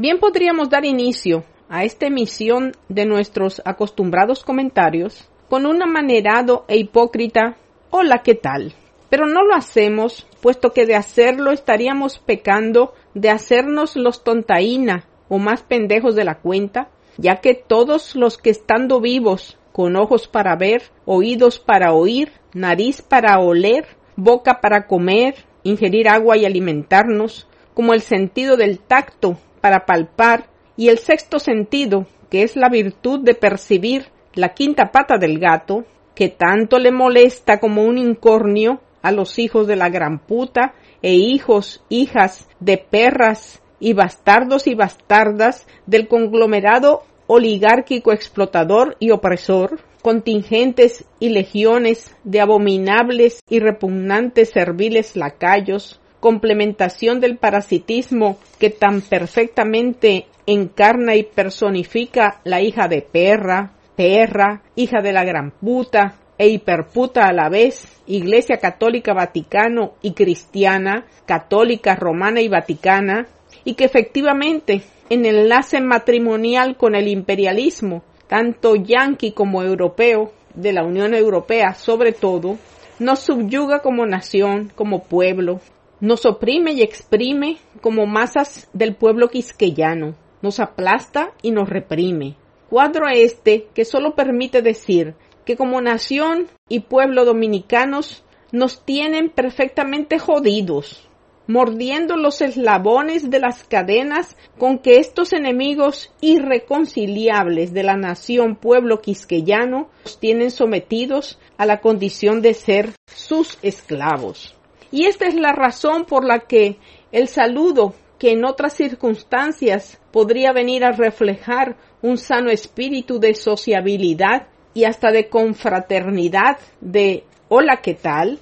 Bien 0.00 0.20
podríamos 0.20 0.70
dar 0.70 0.84
inicio 0.84 1.42
a 1.68 1.82
esta 1.82 2.06
emisión 2.06 2.70
de 2.88 3.04
nuestros 3.04 3.60
acostumbrados 3.64 4.44
comentarios 4.44 5.28
con 5.48 5.66
un 5.66 5.82
amanerado 5.82 6.64
e 6.68 6.76
hipócrita 6.76 7.56
Hola, 7.90 8.22
¿qué 8.22 8.36
tal? 8.36 8.74
Pero 9.10 9.26
no 9.26 9.42
lo 9.42 9.56
hacemos, 9.56 10.24
puesto 10.40 10.72
que 10.72 10.86
de 10.86 10.94
hacerlo 10.94 11.50
estaríamos 11.50 12.20
pecando 12.20 12.94
de 13.14 13.30
hacernos 13.30 13.96
los 13.96 14.22
tontaína 14.22 15.08
o 15.28 15.38
más 15.38 15.62
pendejos 15.62 16.14
de 16.14 16.22
la 16.22 16.38
cuenta, 16.38 16.90
ya 17.16 17.40
que 17.40 17.54
todos 17.54 18.14
los 18.14 18.38
que 18.38 18.50
estando 18.50 19.00
vivos, 19.00 19.58
con 19.72 19.96
ojos 19.96 20.28
para 20.28 20.54
ver, 20.54 20.84
oídos 21.06 21.58
para 21.58 21.92
oír, 21.92 22.30
nariz 22.54 23.02
para 23.02 23.40
oler, 23.40 23.84
boca 24.14 24.60
para 24.60 24.86
comer, 24.86 25.34
ingerir 25.64 26.08
agua 26.08 26.36
y 26.36 26.44
alimentarnos, 26.44 27.48
como 27.74 27.94
el 27.94 28.00
sentido 28.00 28.56
del 28.56 28.78
tacto 28.78 29.38
para 29.60 29.86
palpar 29.86 30.46
y 30.76 30.88
el 30.88 30.98
sexto 30.98 31.38
sentido, 31.38 32.06
que 32.30 32.42
es 32.42 32.56
la 32.56 32.68
virtud 32.68 33.20
de 33.20 33.34
percibir 33.34 34.06
la 34.34 34.54
quinta 34.54 34.92
pata 34.92 35.18
del 35.18 35.38
gato, 35.38 35.84
que 36.14 36.28
tanto 36.28 36.78
le 36.78 36.92
molesta 36.92 37.58
como 37.58 37.84
un 37.84 37.98
incornio 37.98 38.80
a 39.02 39.12
los 39.12 39.38
hijos 39.38 39.66
de 39.66 39.76
la 39.76 39.88
gran 39.88 40.18
puta 40.18 40.74
e 41.02 41.14
hijos, 41.14 41.84
hijas 41.88 42.48
de 42.60 42.78
perras 42.78 43.62
y 43.80 43.92
bastardos 43.92 44.66
y 44.66 44.74
bastardas 44.74 45.66
del 45.86 46.08
conglomerado 46.08 47.04
oligárquico 47.26 48.12
explotador 48.12 48.96
y 48.98 49.10
opresor, 49.10 49.80
contingentes 50.02 51.04
y 51.20 51.28
legiones 51.28 52.16
de 52.24 52.40
abominables 52.40 53.40
y 53.48 53.60
repugnantes 53.60 54.50
serviles 54.50 55.14
lacayos, 55.14 56.00
complementación 56.20 57.20
del 57.20 57.36
parasitismo 57.36 58.38
que 58.58 58.70
tan 58.70 59.00
perfectamente 59.00 60.26
encarna 60.46 61.14
y 61.14 61.24
personifica 61.24 62.40
la 62.44 62.60
hija 62.60 62.88
de 62.88 63.02
perra, 63.02 63.72
perra, 63.96 64.62
hija 64.74 65.00
de 65.02 65.12
la 65.12 65.24
gran 65.24 65.50
puta 65.50 66.16
e 66.38 66.48
hiperputa 66.48 67.26
a 67.26 67.32
la 67.32 67.48
vez, 67.48 68.00
Iglesia 68.06 68.58
Católica 68.58 69.12
Vaticano 69.12 69.94
y 70.02 70.12
Cristiana, 70.12 71.04
Católica 71.26 71.96
Romana 71.96 72.40
y 72.40 72.48
Vaticana, 72.48 73.26
y 73.64 73.74
que 73.74 73.84
efectivamente 73.84 74.82
en 75.10 75.26
enlace 75.26 75.80
matrimonial 75.80 76.76
con 76.76 76.94
el 76.94 77.08
imperialismo, 77.08 78.02
tanto 78.28 78.76
yanqui 78.76 79.32
como 79.32 79.62
europeo, 79.62 80.32
de 80.54 80.72
la 80.72 80.84
Unión 80.84 81.14
Europea 81.14 81.74
sobre 81.74 82.12
todo, 82.12 82.56
nos 82.98 83.20
subyuga 83.20 83.80
como 83.80 84.06
nación, 84.06 84.72
como 84.74 85.04
pueblo, 85.04 85.60
nos 86.00 86.26
oprime 86.26 86.72
y 86.72 86.82
exprime 86.82 87.58
como 87.80 88.06
masas 88.06 88.68
del 88.72 88.94
pueblo 88.94 89.28
quisqueyano, 89.28 90.14
nos 90.42 90.60
aplasta 90.60 91.32
y 91.42 91.50
nos 91.50 91.68
reprime, 91.68 92.36
Cuadro 92.68 93.08
este 93.08 93.66
que 93.74 93.86
solo 93.86 94.14
permite 94.14 94.60
decir 94.60 95.14
que 95.46 95.56
como 95.56 95.80
nación 95.80 96.48
y 96.68 96.80
pueblo 96.80 97.24
dominicanos 97.24 98.24
nos 98.52 98.84
tienen 98.84 99.30
perfectamente 99.30 100.18
jodidos, 100.18 101.08
mordiendo 101.46 102.18
los 102.18 102.42
eslabones 102.42 103.30
de 103.30 103.38
las 103.38 103.64
cadenas 103.64 104.36
con 104.58 104.80
que 104.80 104.98
estos 104.98 105.32
enemigos 105.32 106.12
irreconciliables 106.20 107.72
de 107.72 107.84
la 107.84 107.96
nación 107.96 108.54
pueblo 108.54 109.00
quisqueyano 109.00 109.88
nos 110.04 110.20
tienen 110.20 110.50
sometidos 110.50 111.38
a 111.56 111.64
la 111.64 111.80
condición 111.80 112.42
de 112.42 112.52
ser 112.52 112.92
sus 113.06 113.58
esclavos. 113.62 114.57
Y 114.90 115.06
esta 115.06 115.26
es 115.26 115.34
la 115.34 115.52
razón 115.52 116.04
por 116.04 116.24
la 116.24 116.40
que 116.40 116.78
el 117.12 117.28
saludo 117.28 117.94
que 118.18 118.32
en 118.32 118.44
otras 118.44 118.74
circunstancias 118.74 120.00
podría 120.10 120.52
venir 120.52 120.84
a 120.84 120.92
reflejar 120.92 121.76
un 122.02 122.18
sano 122.18 122.50
espíritu 122.50 123.20
de 123.20 123.34
sociabilidad 123.34 124.48
y 124.74 124.84
hasta 124.84 125.10
de 125.10 125.28
confraternidad, 125.28 126.58
de 126.80 127.24
hola, 127.48 127.78
¿qué 127.82 127.94
tal? 127.94 128.38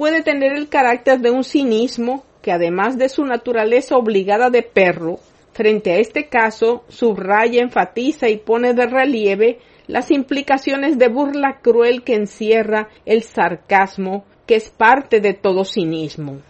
puede 0.00 0.22
tener 0.22 0.54
el 0.54 0.70
carácter 0.70 1.20
de 1.20 1.30
un 1.30 1.44
cinismo 1.44 2.24
que 2.40 2.52
además 2.52 2.96
de 2.96 3.10
su 3.10 3.22
naturaleza 3.26 3.98
obligada 3.98 4.48
de 4.48 4.62
perro, 4.62 5.18
frente 5.52 5.92
a 5.92 5.98
este 5.98 6.26
caso 6.26 6.84
subraya, 6.88 7.60
enfatiza 7.60 8.30
y 8.30 8.38
pone 8.38 8.72
de 8.72 8.86
relieve 8.86 9.58
las 9.88 10.10
implicaciones 10.10 10.96
de 10.96 11.08
burla 11.08 11.58
cruel 11.60 12.02
que 12.02 12.14
encierra 12.14 12.88
el 13.04 13.24
sarcasmo, 13.24 14.24
que 14.50 14.56
es 14.56 14.68
parte 14.68 15.20
de 15.20 15.32
todo 15.32 15.64
cinismo. 15.64 16.40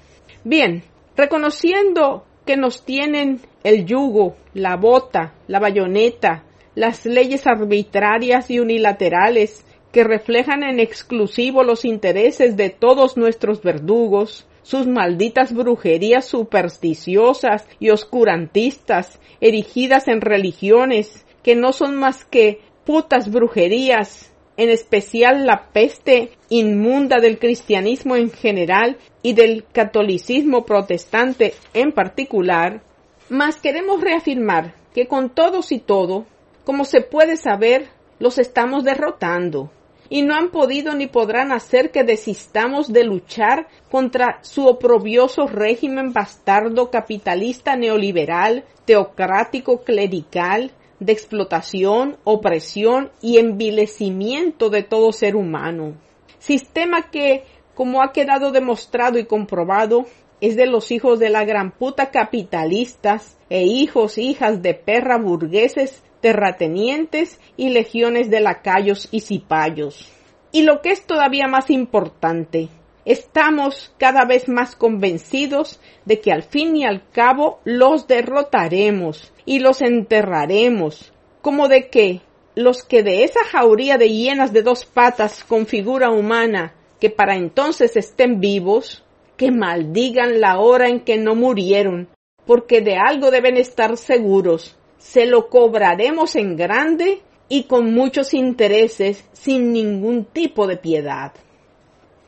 Bien, 0.43 0.83
reconociendo 1.19 2.25
que 2.47 2.57
nos 2.57 2.87
tienen 2.87 3.43
el 3.63 3.85
yugo, 3.85 4.37
la 4.55 4.77
bota, 4.77 5.35
la 5.49 5.61
bayoneta, 5.61 6.45
las 6.75 7.05
leyes 7.05 7.47
arbitrarias 7.47 8.51
y 8.51 8.59
unilaterales 8.59 9.67
que 9.93 10.03
reflejan 10.03 10.63
en 10.63 10.81
exclusivo 10.81 11.63
los 11.63 11.85
intereses 11.85 12.57
de 12.57 12.71
todos 12.71 13.19
nuestros 13.19 13.61
verdugos, 13.61 14.47
sus 14.63 14.87
malditas 14.87 15.53
brujerías 15.53 16.25
supersticiosas 16.25 17.69
y 17.81 17.91
oscurantistas, 17.91 19.21
erigidas 19.43 20.09
en 20.09 20.23
religiones 20.23 21.27
que 21.43 21.55
no 21.55 21.75
son 21.75 21.97
más 21.97 22.25
que 22.25 22.63
putas 22.87 23.31
brujerías, 23.31 24.30
en 24.61 24.69
especial 24.69 25.47
la 25.47 25.71
peste 25.73 26.33
inmunda 26.51 27.19
del 27.19 27.39
cristianismo 27.39 28.15
en 28.15 28.31
general 28.31 28.99
y 29.23 29.33
del 29.33 29.65
catolicismo 29.73 30.67
protestante 30.67 31.55
en 31.73 31.93
particular, 31.93 32.83
mas 33.31 33.57
queremos 33.57 34.03
reafirmar 34.03 34.75
que 34.95 35.09
con 35.09 35.31
todos 35.31 35.73
y 35.73 35.79
todo 35.79 36.27
como 36.65 36.85
se 36.85 37.01
puede 37.01 37.39
saber, 37.39 37.89
los 38.19 38.37
estamos 38.37 38.85
derrotando 38.85 39.71
y 40.11 40.21
no 40.21 40.35
han 40.35 40.51
podido 40.51 40.95
ni 40.95 41.07
podrán 41.07 41.53
hacer 41.53 41.91
que 41.91 42.05
desistamos 42.05 42.93
de 42.93 43.05
luchar 43.05 43.67
contra 43.91 44.41
su 44.43 44.67
oprobioso 44.67 45.47
régimen 45.47 46.13
bastardo 46.13 46.91
capitalista 46.91 47.77
neoliberal, 47.77 48.65
teocrático 48.85 49.85
clerical, 49.85 50.73
de 51.01 51.13
explotación, 51.13 52.19
opresión 52.25 53.11
y 53.21 53.39
envilecimiento 53.39 54.71
de 54.71 54.83
todo 54.83 55.13
ser 55.13 55.35
humano. 55.35 55.95
Sistema 56.39 57.11
que, 57.11 57.45
como 57.75 58.03
ha 58.03 58.13
quedado 58.13 58.53
demostrado 58.53 59.19
y 59.19 59.25
comprobado, 59.25 60.07
es 60.41 60.57
de 60.57 60.67
los 60.67 60.91
hijos 60.91 61.19
de 61.19 61.31
la 61.31 61.45
gran 61.45 61.71
puta 61.73 62.11
capitalistas 62.11 63.37
e 63.49 63.65
hijos, 63.65 64.17
hijas 64.17 64.63
de 64.63 64.75
perra 64.75 65.19
burgueses 65.19 66.03
terratenientes 66.21 67.41
y 67.57 67.71
legiones 67.71 68.31
de 68.31 68.41
lacayos 68.41 69.09
y 69.11 69.21
cipayos. 69.21 70.13
Y 70.53 70.63
lo 70.63 70.81
que 70.83 70.91
es 70.91 71.07
todavía 71.07 71.47
más 71.47 71.71
importante, 71.71 72.69
estamos 73.05 73.93
cada 73.99 74.25
vez 74.25 74.49
más 74.49 74.77
convencidos 74.77 75.81
de 76.05 76.21
que 76.21 76.33
al 76.33 76.43
fin 76.43 76.77
y 76.77 76.85
al 76.85 77.09
cabo 77.11 77.61
los 77.65 78.07
derrotaremos 78.07 79.33
y 79.45 79.61
los 79.61 79.83
enterraremos, 79.83 81.13
como 81.41 81.69
de 81.69 81.89
que 81.89 82.21
los 82.55 82.85
que 82.85 83.03
de 83.03 83.25
esa 83.25 83.45
jauría 83.45 83.97
de 83.97 84.11
hienas 84.11 84.53
de 84.53 84.63
dos 84.63 84.85
patas 84.85 85.45
con 85.45 85.67
figura 85.67 86.11
humana 86.11 86.75
que 87.01 87.11
para 87.11 87.35
entonces 87.35 87.97
estén 87.97 88.41
vivos, 88.41 89.03
que 89.37 89.51
maldigan 89.51 90.41
la 90.41 90.59
hora 90.59 90.89
en 90.89 91.01
que 91.01 91.17
no 91.17 91.35
murieron, 91.35 92.09
porque 92.45 92.83
de 92.83 92.97
algo 92.97 93.31
deben 93.31 93.57
estar 93.57 93.97
seguros, 93.97 94.77
se 94.99 95.25
lo 95.25 95.49
cobraremos 95.49 96.37
en 96.37 96.57
grande 96.57 97.23
y 97.49 97.65
con 97.65 97.95
muchos 97.95 98.35
intereses 98.35 99.25
sin 99.33 99.73
ningún 99.73 100.27
tipo 100.27 100.67
de 100.67 100.77
piedad. 100.77 101.33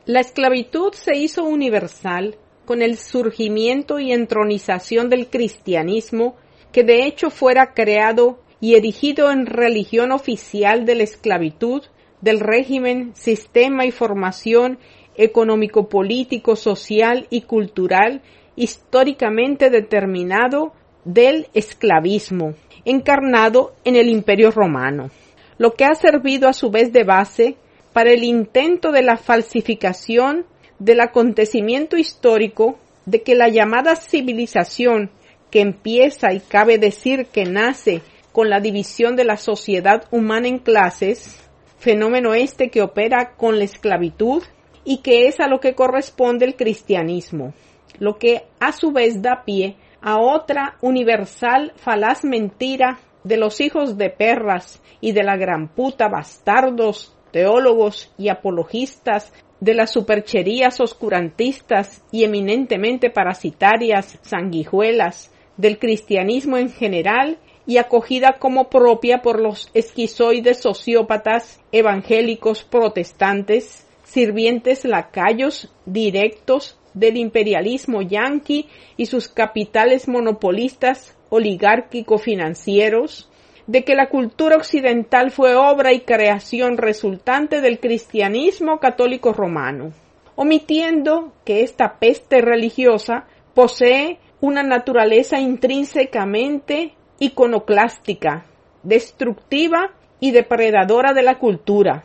La 0.05 0.19
esclavitud 0.19 0.91
se 0.91 1.15
hizo 1.15 1.45
universal 1.45 2.35
con 2.65 2.81
el 2.81 2.97
surgimiento 2.97 3.99
y 3.99 4.11
entronización 4.11 5.09
del 5.09 5.27
cristianismo, 5.27 6.35
que 6.73 6.83
de 6.83 7.05
hecho 7.05 7.29
fuera 7.29 7.73
creado 7.73 8.39
y 8.59 8.75
erigido 8.75 9.31
en 9.31 9.45
religión 9.45 10.11
oficial 10.11 10.85
de 10.85 10.95
la 10.95 11.03
esclavitud, 11.03 11.83
del 12.19 12.41
régimen, 12.41 13.15
sistema 13.15 13.85
y 13.85 13.91
formación 13.91 14.77
económico, 15.15 15.87
político, 15.87 16.57
social 16.57 17.27
y 17.29 17.43
cultural 17.43 18.21
históricamente 18.57 19.69
determinado 19.69 20.73
del 21.05 21.47
esclavismo, 21.53 22.55
encarnado 22.83 23.73
en 23.85 23.95
el 23.95 24.09
Imperio 24.09 24.51
romano, 24.51 25.11
lo 25.57 25.75
que 25.75 25.85
ha 25.85 25.95
servido 25.95 26.49
a 26.49 26.53
su 26.53 26.71
vez 26.71 26.91
de 26.91 27.05
base 27.05 27.57
para 27.93 28.11
el 28.11 28.23
intento 28.23 28.91
de 28.91 29.03
la 29.03 29.17
falsificación 29.17 30.45
del 30.79 30.99
acontecimiento 30.99 31.95
histórico 31.97 32.77
de 33.05 33.21
que 33.21 33.35
la 33.35 33.49
llamada 33.49 33.95
civilización 33.95 35.11
que 35.51 35.61
empieza 35.61 36.33
y 36.33 36.39
cabe 36.39 36.77
decir 36.77 37.27
que 37.27 37.45
nace 37.45 38.01
con 38.31 38.49
la 38.49 38.59
división 38.59 39.15
de 39.15 39.23
la 39.23 39.37
sociedad 39.37 40.05
humana 40.09 40.47
en 40.47 40.57
clases, 40.57 41.39
fenómeno 41.77 42.33
este 42.33 42.69
que 42.69 42.81
opera 42.81 43.35
con 43.37 43.59
la 43.59 43.65
esclavitud 43.65 44.43
y 44.83 44.97
que 44.97 45.27
es 45.27 45.39
a 45.39 45.47
lo 45.47 45.59
que 45.59 45.75
corresponde 45.75 46.45
el 46.45 46.55
cristianismo, 46.55 47.53
lo 47.99 48.17
que 48.17 48.43
a 48.59 48.71
su 48.71 48.91
vez 48.91 49.21
da 49.21 49.43
pie 49.45 49.77
a 50.01 50.19
otra 50.19 50.77
universal 50.81 51.73
falaz 51.77 52.23
mentira 52.23 52.99
de 53.23 53.37
los 53.37 53.61
hijos 53.61 53.97
de 53.97 54.09
perras 54.09 54.81
y 54.99 55.11
de 55.11 55.23
la 55.23 55.37
gran 55.37 55.67
puta 55.67 56.09
bastardos, 56.09 57.15
teólogos 57.33 58.13
y 58.17 58.29
apologistas 58.29 59.33
de 59.59 59.73
las 59.73 59.91
supercherías 59.91 60.79
oscurantistas 60.79 62.01
y 62.11 62.23
eminentemente 62.23 63.09
parasitarias 63.09 64.17
sanguijuelas 64.21 65.33
del 65.57 65.79
cristianismo 65.79 66.57
en 66.57 66.69
general 66.69 67.39
y 67.65 67.77
acogida 67.77 68.37
como 68.39 68.69
propia 68.69 69.21
por 69.21 69.41
los 69.41 69.69
esquizoides 69.73 70.61
sociópatas 70.61 71.61
evangélicos 71.71 72.63
protestantes, 72.63 73.87
sirvientes 74.03 74.85
lacayos 74.85 75.73
directos 75.85 76.77
del 76.93 77.17
imperialismo 77.17 78.01
yanqui 78.01 78.69
y 78.95 79.07
sus 79.07 79.27
capitales 79.27 80.07
monopolistas 80.07 81.17
oligárquico-financieros, 81.29 83.29
de 83.67 83.83
que 83.83 83.95
la 83.95 84.09
cultura 84.09 84.57
occidental 84.57 85.31
fue 85.31 85.55
obra 85.55 85.93
y 85.93 86.01
creación 86.01 86.77
resultante 86.77 87.61
del 87.61 87.79
cristianismo 87.79 88.79
católico 88.79 89.33
romano, 89.33 89.91
omitiendo 90.35 91.33
que 91.45 91.63
esta 91.63 91.99
peste 91.99 92.41
religiosa 92.41 93.25
posee 93.53 94.19
una 94.41 94.63
naturaleza 94.63 95.39
intrínsecamente 95.39 96.95
iconoclástica, 97.19 98.45
destructiva 98.83 99.91
y 100.19 100.31
depredadora 100.31 101.13
de 101.13 101.23
la 101.23 101.39
cultura. 101.39 102.03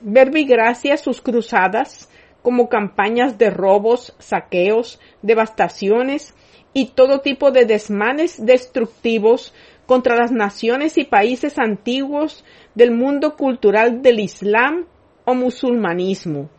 Verbigracia 0.00 0.96
sus 0.96 1.22
cruzadas 1.22 2.10
como 2.42 2.68
campañas 2.68 3.38
de 3.38 3.50
robos, 3.50 4.14
saqueos, 4.18 5.00
devastaciones 5.22 6.34
y 6.72 6.86
todo 6.90 7.20
tipo 7.20 7.50
de 7.50 7.64
desmanes 7.64 8.44
destructivos 8.44 9.54
contra 9.88 10.16
las 10.16 10.30
naciones 10.30 10.98
y 10.98 11.04
países 11.04 11.58
antiguos 11.58 12.44
del 12.74 12.90
mundo 12.90 13.36
cultural 13.36 14.02
del 14.02 14.20
Islam 14.20 14.84
o 15.24 15.34
musulmanismo. 15.34 16.50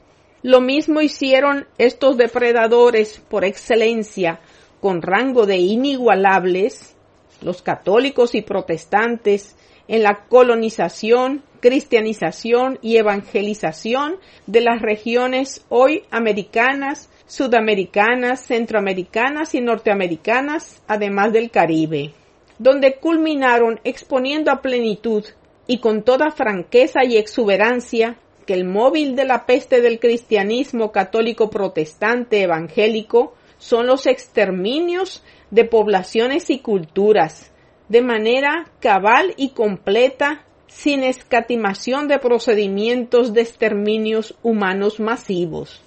Lo 0.42 0.62
mismo 0.62 1.00
hicieron 1.00 1.68
estos 1.78 2.18
depredadores 2.18 3.20
por 3.30 3.46
excelencia 3.46 4.40
con 4.81 5.04
rango 5.04 5.46
de 5.46 5.58
inigualables, 5.58 6.96
los 7.44 7.62
católicos 7.62 8.34
y 8.34 8.42
protestantes, 8.42 9.56
en 9.88 10.02
la 10.02 10.26
colonización, 10.28 11.44
cristianización 11.60 12.80
y 12.81 12.98
evangelización 12.98 14.16
de 14.48 14.62
las 14.62 14.81
regiones 14.81 15.64
hoy 15.70 16.02
americanas, 16.10 17.12
sudamericanas, 17.28 18.48
centroamericanas 18.48 19.54
y 19.54 19.62
norteamericanas, 19.62 20.81
además 20.88 21.31
del 21.31 21.52
Caribe 21.52 22.14
donde 22.59 22.97
culminaron 22.97 23.79
exponiendo 23.83 24.51
a 24.51 24.61
plenitud 24.61 25.25
y 25.65 25.79
con 25.79 26.03
toda 26.03 26.29
franqueza 26.29 27.03
y 27.06 27.17
exuberancia 27.17 28.17
que 28.45 28.53
el 28.53 28.65
móvil 28.65 29.15
de 29.15 29.25
la 29.25 29.45
peste 29.45 29.81
del 29.81 30.00
cristianismo 30.00 30.91
católico 30.91 31.50
protestante 31.50 32.41
evangélico 32.41 33.33
son 33.57 33.88
los 33.88 34.07
exterminios 34.07 35.23
de 35.51 35.65
poblaciones 35.65 36.50
y 36.50 36.59
culturas, 36.59 37.51
de 37.88 38.01
manera 38.01 38.71
cabal 38.79 39.33
y 39.38 39.50
completa, 39.50 40.45
sin 40.67 41.03
escatimación 41.03 42.07
de 42.07 42.19
procedimientos 42.19 43.33
de 43.33 43.41
exterminios 43.41 44.35
humanos 44.44 45.00
masivos. 45.00 45.81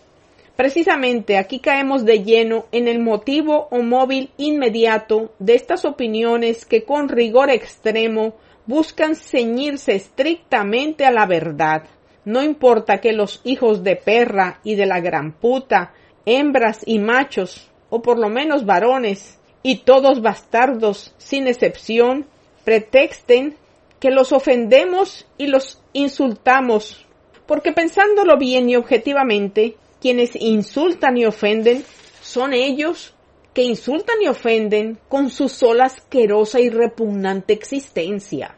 Precisamente 0.57 1.39
aquí 1.39 1.61
caemos 1.61 2.05
de 2.05 2.23
lleno 2.23 2.67
en 2.73 2.87
el 2.87 3.01
motivo 3.01 3.69
o 3.71 3.83
móvil 3.83 4.31
inmediato 4.37 5.33
de 5.39 5.55
estas 5.55 5.85
opiniones 5.85 6.67
que 6.67 6.85
con 6.85 7.09
rigor 7.09 7.51
extremo 7.51 8.35
buscan 8.67 9.17
ceñirse 9.17 9.95
estrictamente 9.95 11.07
a 11.07 11.11
la 11.11 11.27
verdad. 11.27 11.85
No 12.25 12.43
importa 12.43 12.99
que 12.99 13.13
los 13.13 13.41
hijos 13.45 13.83
de 13.83 13.97
perra 13.97 14.61
y 14.63 14.77
de 14.77 14.87
la 14.87 15.01
gran 15.01 15.33
puta, 15.33 15.95
hembras 16.27 16.83
y 16.87 16.99
machos, 16.99 17.71
o 17.91 18.03
por 18.03 18.19
lo 18.19 18.29
menos 18.29 18.65
varones, 18.65 19.41
y 19.63 19.79
todos 19.79 20.23
bastardos 20.23 21.15
sin 21.19 21.49
excepción, 21.49 22.27
pretexten 22.65 23.57
que 23.99 24.11
los 24.11 24.33
ofendemos 24.33 25.27
y 25.39 25.47
los 25.47 25.83
insultamos, 25.93 27.07
porque 27.47 27.73
pensándolo 27.73 28.37
bien 28.37 28.69
y 28.69 28.77
objetivamente, 28.77 29.77
quienes 30.03 30.35
insultan 30.35 31.17
y 31.17 31.27
ofenden 31.27 31.85
son 32.21 32.55
ellos 32.55 33.15
que 33.55 33.63
insultan 33.63 34.17
y 34.21 34.27
ofenden 34.27 34.99
con 35.09 35.31
su 35.31 35.49
sola 35.49 35.85
asquerosa 35.85 36.59
y 36.59 36.71
repugnante 36.71 37.53
existencia. 37.53 38.57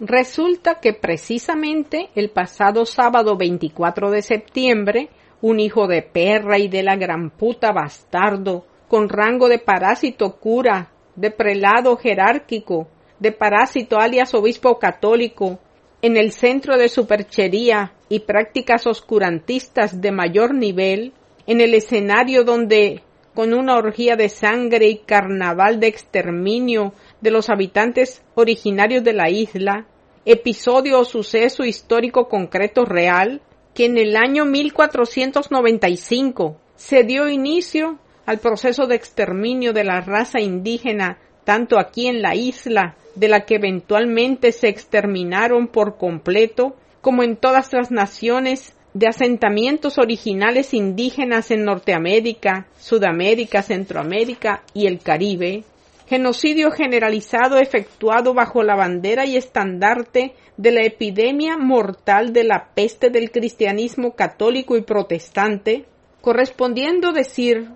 Resulta 0.00 0.80
que 0.80 0.94
precisamente 0.94 2.08
el 2.14 2.30
pasado 2.30 2.86
sábado 2.86 3.36
24 3.36 4.10
de 4.10 4.22
septiembre, 4.22 5.10
un 5.42 5.60
hijo 5.60 5.86
de 5.86 6.00
perra 6.00 6.58
y 6.58 6.68
de 6.68 6.84
la 6.84 6.96
gran 6.96 7.28
puta 7.28 7.72
bastardo, 7.72 8.64
con 8.88 9.10
rango 9.10 9.46
de 9.46 9.58
parásito 9.58 10.36
cura, 10.36 10.90
de 11.16 11.30
prelado 11.30 11.98
jerárquico, 11.98 12.88
de 13.18 13.30
parásito 13.30 13.98
alias 13.98 14.32
obispo 14.32 14.78
católico, 14.78 15.58
en 16.02 16.16
el 16.16 16.32
centro 16.32 16.78
de 16.78 16.88
superchería 16.88 17.92
y 18.08 18.20
prácticas 18.20 18.86
oscurantistas 18.86 20.00
de 20.00 20.12
mayor 20.12 20.54
nivel, 20.54 21.12
en 21.46 21.60
el 21.60 21.74
escenario 21.74 22.44
donde, 22.44 23.02
con 23.34 23.52
una 23.52 23.76
orgía 23.76 24.16
de 24.16 24.28
sangre 24.28 24.88
y 24.88 24.98
carnaval 24.98 25.80
de 25.80 25.88
exterminio 25.88 26.94
de 27.20 27.30
los 27.30 27.50
habitantes 27.50 28.22
originarios 28.34 29.04
de 29.04 29.12
la 29.12 29.30
isla, 29.30 29.86
episodio 30.24 31.00
o 31.00 31.04
suceso 31.04 31.64
histórico 31.64 32.28
concreto 32.28 32.84
real, 32.84 33.42
que 33.74 33.86
en 33.86 33.98
el 33.98 34.16
año 34.16 34.44
1495 34.46 36.56
se 36.76 37.04
dio 37.04 37.28
inicio 37.28 37.98
al 38.26 38.38
proceso 38.38 38.86
de 38.86 38.96
exterminio 38.96 39.72
de 39.72 39.84
la 39.84 40.00
raza 40.00 40.40
indígena 40.40 41.18
tanto 41.44 41.78
aquí 41.78 42.06
en 42.06 42.22
la 42.22 42.34
isla 42.34 42.96
de 43.14 43.28
la 43.28 43.40
que 43.44 43.56
eventualmente 43.56 44.52
se 44.52 44.68
exterminaron 44.68 45.68
por 45.68 45.96
completo, 45.96 46.76
como 47.00 47.22
en 47.22 47.36
todas 47.36 47.72
las 47.72 47.90
naciones 47.90 48.74
de 48.94 49.06
asentamientos 49.06 49.98
originales 49.98 50.74
indígenas 50.74 51.50
en 51.50 51.64
Norteamérica, 51.64 52.66
Sudamérica, 52.78 53.62
Centroamérica 53.62 54.62
y 54.74 54.86
el 54.86 54.98
Caribe, 54.98 55.64
genocidio 56.06 56.72
generalizado 56.72 57.58
efectuado 57.58 58.34
bajo 58.34 58.64
la 58.64 58.74
bandera 58.74 59.26
y 59.26 59.36
estandarte 59.36 60.34
de 60.56 60.72
la 60.72 60.82
epidemia 60.82 61.56
mortal 61.56 62.32
de 62.32 62.44
la 62.44 62.70
peste 62.74 63.10
del 63.10 63.30
cristianismo 63.30 64.16
católico 64.16 64.76
y 64.76 64.82
protestante, 64.82 65.84
correspondiendo 66.20 67.12
decir 67.12 67.70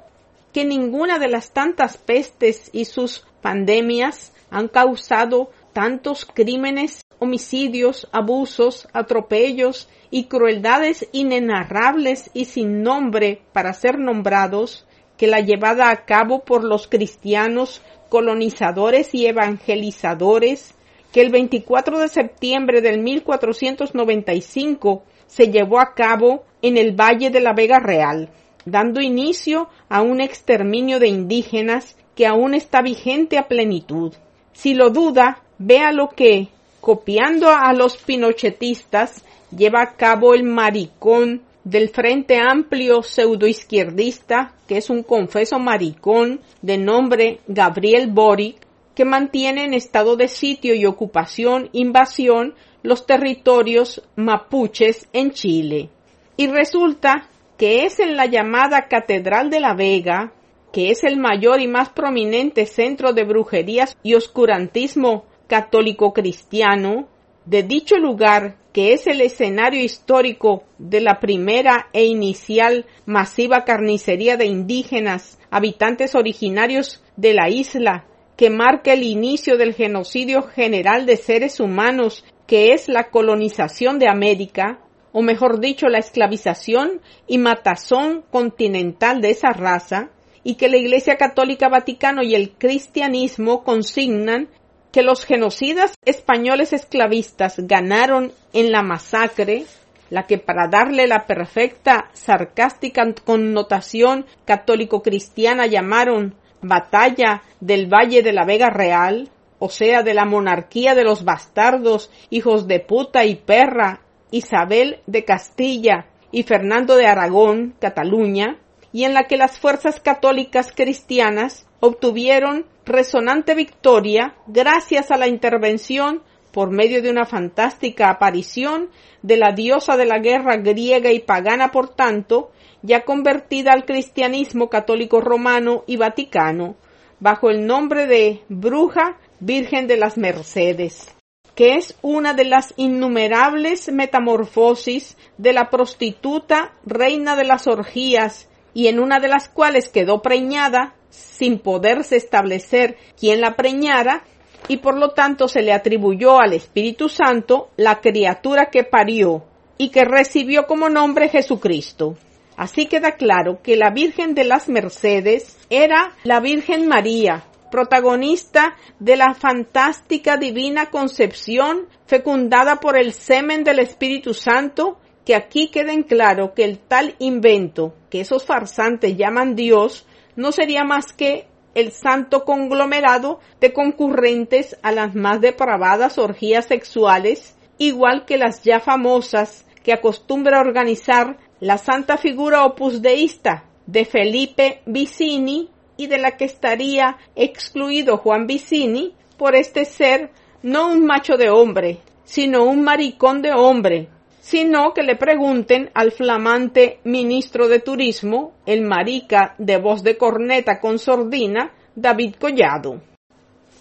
que 0.52 0.64
ninguna 0.64 1.18
de 1.18 1.28
las 1.28 1.52
tantas 1.52 1.96
pestes 1.96 2.70
y 2.72 2.86
sus 2.86 3.24
pandemias 3.40 4.33
han 4.54 4.68
causado 4.68 5.50
tantos 5.72 6.24
crímenes, 6.24 7.04
homicidios, 7.18 8.08
abusos, 8.12 8.86
atropellos 8.92 9.88
y 10.12 10.26
crueldades 10.26 11.08
inenarrables 11.10 12.30
y 12.34 12.44
sin 12.44 12.84
nombre 12.84 13.42
para 13.52 13.72
ser 13.72 13.98
nombrados 13.98 14.86
que 15.16 15.26
la 15.26 15.40
llevada 15.40 15.90
a 15.90 16.04
cabo 16.04 16.44
por 16.44 16.62
los 16.62 16.86
cristianos 16.86 17.82
colonizadores 18.08 19.12
y 19.12 19.26
evangelizadores 19.26 20.76
que 21.12 21.20
el 21.20 21.30
24 21.30 21.98
de 21.98 22.08
septiembre 22.08 22.80
del 22.80 23.00
1495 23.00 25.02
se 25.26 25.50
llevó 25.50 25.80
a 25.80 25.94
cabo 25.94 26.44
en 26.62 26.76
el 26.76 26.92
Valle 26.92 27.30
de 27.30 27.40
la 27.40 27.54
Vega 27.54 27.80
Real, 27.80 28.30
dando 28.66 29.00
inicio 29.00 29.68
a 29.88 30.00
un 30.00 30.20
exterminio 30.20 31.00
de 31.00 31.08
indígenas 31.08 31.96
que 32.14 32.28
aún 32.28 32.54
está 32.54 32.82
vigente 32.82 33.36
a 33.36 33.48
plenitud. 33.48 34.14
Si 34.54 34.72
lo 34.72 34.90
duda, 34.90 35.42
vea 35.58 35.92
lo 35.92 36.08
que, 36.08 36.48
copiando 36.80 37.48
a 37.50 37.72
los 37.74 37.96
pinochetistas, 37.98 39.24
lleva 39.54 39.82
a 39.82 39.96
cabo 39.96 40.34
el 40.34 40.44
maricón 40.44 41.42
del 41.64 41.88
Frente 41.88 42.38
Amplio 42.38 43.02
pseudoizquierdista, 43.02 44.54
que 44.68 44.78
es 44.78 44.90
un 44.90 45.02
confeso 45.02 45.58
maricón 45.58 46.40
de 46.62 46.78
nombre 46.78 47.40
Gabriel 47.46 48.10
Boric, 48.10 48.64
que 48.94 49.04
mantiene 49.04 49.64
en 49.64 49.74
estado 49.74 50.16
de 50.16 50.28
sitio 50.28 50.74
y 50.74 50.86
ocupación, 50.86 51.68
invasión, 51.72 52.54
los 52.82 53.06
territorios 53.06 54.02
mapuches 54.14 55.08
en 55.12 55.32
Chile. 55.32 55.88
Y 56.36 56.46
resulta 56.46 57.28
que 57.56 57.86
es 57.86 57.98
en 57.98 58.16
la 58.16 58.26
llamada 58.26 58.88
Catedral 58.88 59.50
de 59.50 59.60
la 59.60 59.74
Vega, 59.74 60.32
que 60.74 60.90
es 60.90 61.04
el 61.04 61.18
mayor 61.18 61.60
y 61.60 61.68
más 61.68 61.90
prominente 61.90 62.66
centro 62.66 63.12
de 63.12 63.22
brujerías 63.22 63.96
y 64.02 64.14
oscurantismo 64.14 65.24
católico 65.46 66.12
cristiano, 66.12 67.06
de 67.44 67.62
dicho 67.62 67.96
lugar, 67.96 68.56
que 68.72 68.92
es 68.92 69.06
el 69.06 69.20
escenario 69.20 69.80
histórico 69.80 70.64
de 70.78 71.00
la 71.00 71.20
primera 71.20 71.90
e 71.92 72.06
inicial 72.06 72.86
masiva 73.06 73.64
carnicería 73.64 74.36
de 74.36 74.46
indígenas, 74.46 75.38
habitantes 75.48 76.16
originarios 76.16 77.00
de 77.16 77.34
la 77.34 77.48
isla 77.48 78.06
que 78.36 78.50
marca 78.50 78.94
el 78.94 79.04
inicio 79.04 79.56
del 79.56 79.74
genocidio 79.74 80.42
general 80.42 81.06
de 81.06 81.18
seres 81.18 81.60
humanos 81.60 82.24
que 82.48 82.72
es 82.72 82.88
la 82.88 83.10
colonización 83.10 84.00
de 84.00 84.08
América, 84.08 84.80
o 85.12 85.22
mejor 85.22 85.60
dicho, 85.60 85.86
la 85.86 85.98
esclavización 85.98 87.00
y 87.28 87.38
matazón 87.38 88.24
continental 88.32 89.20
de 89.20 89.30
esa 89.30 89.50
raza, 89.50 90.10
y 90.44 90.54
que 90.54 90.68
la 90.68 90.76
Iglesia 90.76 91.16
Católica 91.16 91.68
Vaticano 91.68 92.22
y 92.22 92.34
el 92.34 92.52
cristianismo 92.52 93.64
consignan 93.64 94.48
que 94.92 95.02
los 95.02 95.24
genocidas 95.24 95.94
españoles 96.04 96.72
esclavistas 96.72 97.56
ganaron 97.58 98.30
en 98.52 98.70
la 98.70 98.82
masacre, 98.82 99.64
la 100.10 100.26
que 100.26 100.38
para 100.38 100.68
darle 100.68 101.08
la 101.08 101.26
perfecta 101.26 102.10
sarcástica 102.12 103.02
connotación 103.24 104.26
católico-cristiana 104.44 105.66
llamaron 105.66 106.36
batalla 106.62 107.42
del 107.58 107.92
Valle 107.92 108.22
de 108.22 108.32
la 108.32 108.44
Vega 108.44 108.70
Real, 108.70 109.30
o 109.58 109.68
sea, 109.68 110.02
de 110.02 110.14
la 110.14 110.26
monarquía 110.26 110.94
de 110.94 111.04
los 111.04 111.24
bastardos, 111.24 112.10
hijos 112.30 112.68
de 112.68 112.80
puta 112.80 113.24
y 113.24 113.36
perra, 113.36 114.02
Isabel 114.30 115.00
de 115.06 115.24
Castilla 115.24 116.06
y 116.30 116.42
Fernando 116.42 116.96
de 116.96 117.06
Aragón, 117.06 117.74
Cataluña, 117.80 118.58
y 118.94 119.02
en 119.02 119.12
la 119.12 119.24
que 119.24 119.36
las 119.36 119.58
fuerzas 119.58 119.98
católicas 119.98 120.70
cristianas 120.72 121.66
obtuvieron 121.80 122.64
resonante 122.86 123.56
victoria 123.56 124.36
gracias 124.46 125.10
a 125.10 125.16
la 125.16 125.26
intervención 125.26 126.22
por 126.52 126.70
medio 126.70 127.02
de 127.02 127.10
una 127.10 127.26
fantástica 127.26 128.08
aparición 128.08 128.90
de 129.20 129.36
la 129.36 129.50
diosa 129.50 129.96
de 129.96 130.06
la 130.06 130.20
guerra 130.20 130.58
griega 130.58 131.10
y 131.10 131.18
pagana, 131.18 131.72
por 131.72 131.88
tanto, 131.88 132.52
ya 132.82 133.04
convertida 133.04 133.72
al 133.72 133.84
cristianismo 133.84 134.70
católico 134.70 135.20
romano 135.20 135.82
y 135.88 135.96
vaticano, 135.96 136.76
bajo 137.18 137.50
el 137.50 137.66
nombre 137.66 138.06
de 138.06 138.42
Bruja 138.48 139.18
Virgen 139.40 139.88
de 139.88 139.96
las 139.96 140.16
Mercedes, 140.16 141.12
que 141.56 141.74
es 141.74 141.98
una 142.00 142.32
de 142.32 142.44
las 142.44 142.72
innumerables 142.76 143.90
metamorfosis 143.90 145.16
de 145.36 145.52
la 145.52 145.68
prostituta 145.68 146.74
reina 146.86 147.34
de 147.34 147.44
las 147.44 147.66
orgías 147.66 148.48
y 148.74 148.88
en 148.88 149.00
una 149.00 149.20
de 149.20 149.28
las 149.28 149.48
cuales 149.48 149.88
quedó 149.88 150.20
preñada 150.20 150.94
sin 151.10 151.60
poderse 151.60 152.16
establecer 152.16 152.98
quién 153.18 153.40
la 153.40 153.54
preñara 153.54 154.24
y 154.68 154.78
por 154.78 154.98
lo 154.98 155.10
tanto 155.10 155.48
se 155.48 155.62
le 155.62 155.72
atribuyó 155.72 156.40
al 156.40 156.52
Espíritu 156.52 157.08
Santo 157.08 157.70
la 157.76 158.00
criatura 158.00 158.66
que 158.66 158.84
parió 158.84 159.44
y 159.78 159.90
que 159.90 160.04
recibió 160.04 160.66
como 160.66 160.88
nombre 160.88 161.28
Jesucristo. 161.28 162.16
Así 162.56 162.86
queda 162.86 163.12
claro 163.12 163.60
que 163.62 163.76
la 163.76 163.90
Virgen 163.90 164.34
de 164.34 164.44
las 164.44 164.68
Mercedes 164.68 165.58
era 165.70 166.12
la 166.22 166.40
Virgen 166.40 166.86
María, 166.86 167.44
protagonista 167.70 168.76
de 169.00 169.16
la 169.16 169.34
fantástica 169.34 170.36
divina 170.36 170.90
concepción 170.90 171.88
fecundada 172.06 172.76
por 172.76 172.96
el 172.96 173.12
semen 173.12 173.64
del 173.64 173.80
Espíritu 173.80 174.32
Santo, 174.32 174.98
que 175.24 175.34
aquí 175.34 175.68
queden 175.68 176.02
claro 176.02 176.54
que 176.54 176.64
el 176.64 176.78
tal 176.78 177.14
invento 177.18 177.94
que 178.10 178.20
esos 178.20 178.44
farsantes 178.44 179.16
llaman 179.16 179.56
Dios 179.56 180.06
no 180.36 180.52
sería 180.52 180.84
más 180.84 181.12
que 181.12 181.46
el 181.74 181.92
santo 181.92 182.44
conglomerado 182.44 183.40
de 183.60 183.72
concurrentes 183.72 184.76
a 184.82 184.92
las 184.92 185.14
más 185.14 185.40
depravadas 185.40 186.18
orgías 186.18 186.66
sexuales, 186.66 187.56
igual 187.78 188.24
que 188.26 188.38
las 188.38 188.62
ya 188.62 188.80
famosas 188.80 189.66
que 189.82 189.92
acostumbra 189.92 190.60
organizar 190.60 191.38
la 191.60 191.78
santa 191.78 192.16
figura 192.16 192.64
opusdeísta 192.64 193.64
de 193.86 194.04
Felipe 194.04 194.82
Vicini 194.86 195.70
y 195.96 196.06
de 196.06 196.18
la 196.18 196.36
que 196.36 196.44
estaría 196.44 197.18
excluido 197.34 198.18
Juan 198.18 198.46
Vicini 198.46 199.14
por 199.36 199.54
este 199.54 199.84
ser 199.84 200.30
no 200.62 200.88
un 200.88 201.04
macho 201.04 201.36
de 201.36 201.50
hombre, 201.50 201.98
sino 202.24 202.64
un 202.64 202.82
maricón 202.82 203.42
de 203.42 203.52
hombre, 203.52 204.08
sino 204.44 204.92
que 204.92 205.02
le 205.02 205.16
pregunten 205.16 205.90
al 205.94 206.12
flamante 206.12 207.00
ministro 207.04 207.66
de 207.66 207.80
Turismo, 207.80 208.52
el 208.66 208.82
marica 208.82 209.54
de 209.56 209.78
voz 209.78 210.02
de 210.02 210.18
corneta 210.18 210.80
con 210.80 210.98
sordina, 210.98 211.72
David 211.96 212.34
Collado. 212.38 213.00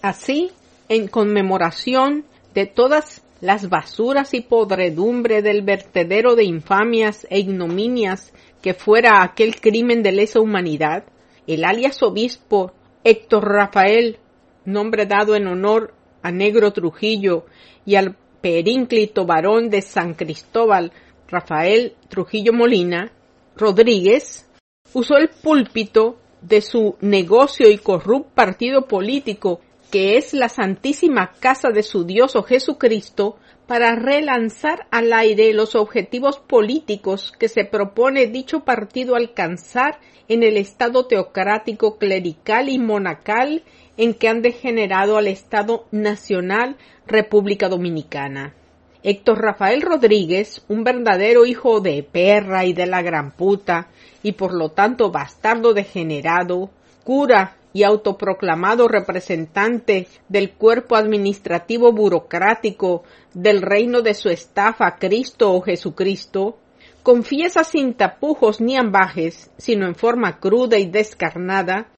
Así, 0.00 0.52
en 0.88 1.08
conmemoración 1.08 2.24
de 2.54 2.64
todas 2.64 3.22
las 3.42 3.68
basuras 3.68 4.32
y 4.32 4.40
podredumbre 4.40 5.42
del 5.42 5.60
vertedero 5.60 6.34
de 6.34 6.44
infamias 6.44 7.26
e 7.28 7.40
ignominias 7.40 8.32
que 8.62 8.72
fuera 8.72 9.22
aquel 9.22 9.60
crimen 9.60 10.02
de 10.02 10.12
lesa 10.12 10.40
humanidad, 10.40 11.04
el 11.46 11.66
alias 11.66 12.02
obispo 12.02 12.72
Héctor 13.04 13.52
Rafael, 13.52 14.16
nombre 14.64 15.04
dado 15.04 15.36
en 15.36 15.46
honor 15.46 15.92
a 16.22 16.30
Negro 16.30 16.72
Trujillo 16.72 17.44
y 17.84 17.96
al 17.96 18.16
perínclito 18.44 19.24
varón 19.24 19.70
de 19.70 19.80
San 19.80 20.12
Cristóbal, 20.12 20.92
Rafael 21.28 21.94
Trujillo 22.10 22.52
Molina, 22.52 23.10
Rodríguez, 23.56 24.46
usó 24.92 25.16
el 25.16 25.30
púlpito 25.30 26.18
de 26.42 26.60
su 26.60 26.96
negocio 27.00 27.70
y 27.70 27.78
corrupto 27.78 28.34
partido 28.34 28.86
político, 28.86 29.62
que 29.90 30.18
es 30.18 30.34
la 30.34 30.50
Santísima 30.50 31.32
Casa 31.40 31.70
de 31.70 31.82
su 31.82 32.04
Dios 32.04 32.36
o 32.36 32.42
Jesucristo, 32.42 33.38
para 33.66 33.94
relanzar 33.94 34.86
al 34.90 35.12
aire 35.12 35.52
los 35.54 35.74
objetivos 35.74 36.38
políticos 36.38 37.32
que 37.38 37.48
se 37.48 37.64
propone 37.64 38.26
dicho 38.26 38.60
partido 38.60 39.16
alcanzar 39.16 39.98
en 40.28 40.42
el 40.42 40.56
Estado 40.56 41.06
teocrático, 41.06 41.98
clerical 41.98 42.68
y 42.68 42.78
monacal 42.78 43.62
en 43.96 44.14
que 44.14 44.28
han 44.28 44.42
degenerado 44.42 45.16
al 45.16 45.28
Estado 45.28 45.86
Nacional 45.90 46.76
República 47.06 47.68
Dominicana. 47.68 48.54
Héctor 49.02 49.42
Rafael 49.42 49.82
Rodríguez, 49.82 50.64
un 50.68 50.82
verdadero 50.82 51.44
hijo 51.44 51.80
de 51.80 52.02
perra 52.02 52.64
y 52.64 52.72
de 52.72 52.86
la 52.86 53.02
gran 53.02 53.32
puta, 53.32 53.88
y 54.22 54.32
por 54.32 54.54
lo 54.54 54.70
tanto 54.70 55.10
bastardo 55.10 55.74
degenerado, 55.74 56.70
cura 57.04 57.58
y 57.74 57.82
autoproclamado 57.82 58.88
representante 58.88 60.06
del 60.28 60.52
cuerpo 60.52 60.96
administrativo 60.96 61.92
burocrático 61.92 63.02
del 63.34 63.60
reino 63.60 64.00
de 64.00 64.14
su 64.14 64.30
estafa 64.30 64.96
Cristo 64.98 65.52
o 65.52 65.60
Jesucristo, 65.60 66.56
confiesa 67.02 67.64
sin 67.64 67.94
tapujos 67.94 68.60
ni 68.60 68.76
ambajes, 68.76 69.50
sino 69.58 69.86
en 69.86 69.96
forma 69.96 70.38
cruda 70.38 70.78
y 70.78 70.86
descarnada, 70.86 71.90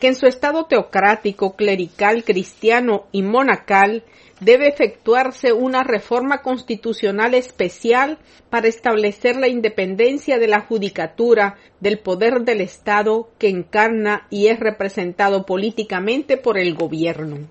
que 0.00 0.08
en 0.08 0.14
su 0.14 0.26
estado 0.26 0.64
teocrático, 0.64 1.56
clerical, 1.56 2.24
cristiano 2.24 3.04
y 3.12 3.22
monacal 3.22 4.04
debe 4.40 4.68
efectuarse 4.68 5.52
una 5.52 5.82
reforma 5.82 6.42
constitucional 6.42 7.34
especial 7.34 8.18
para 8.50 8.68
establecer 8.68 9.36
la 9.36 9.48
independencia 9.48 10.38
de 10.38 10.48
la 10.48 10.60
judicatura 10.60 11.56
del 11.80 11.98
poder 11.98 12.42
del 12.42 12.60
Estado 12.60 13.30
que 13.38 13.48
encarna 13.48 14.26
y 14.30 14.46
es 14.46 14.60
representado 14.60 15.44
políticamente 15.44 16.36
por 16.36 16.58
el 16.58 16.74
gobierno. 16.74 17.48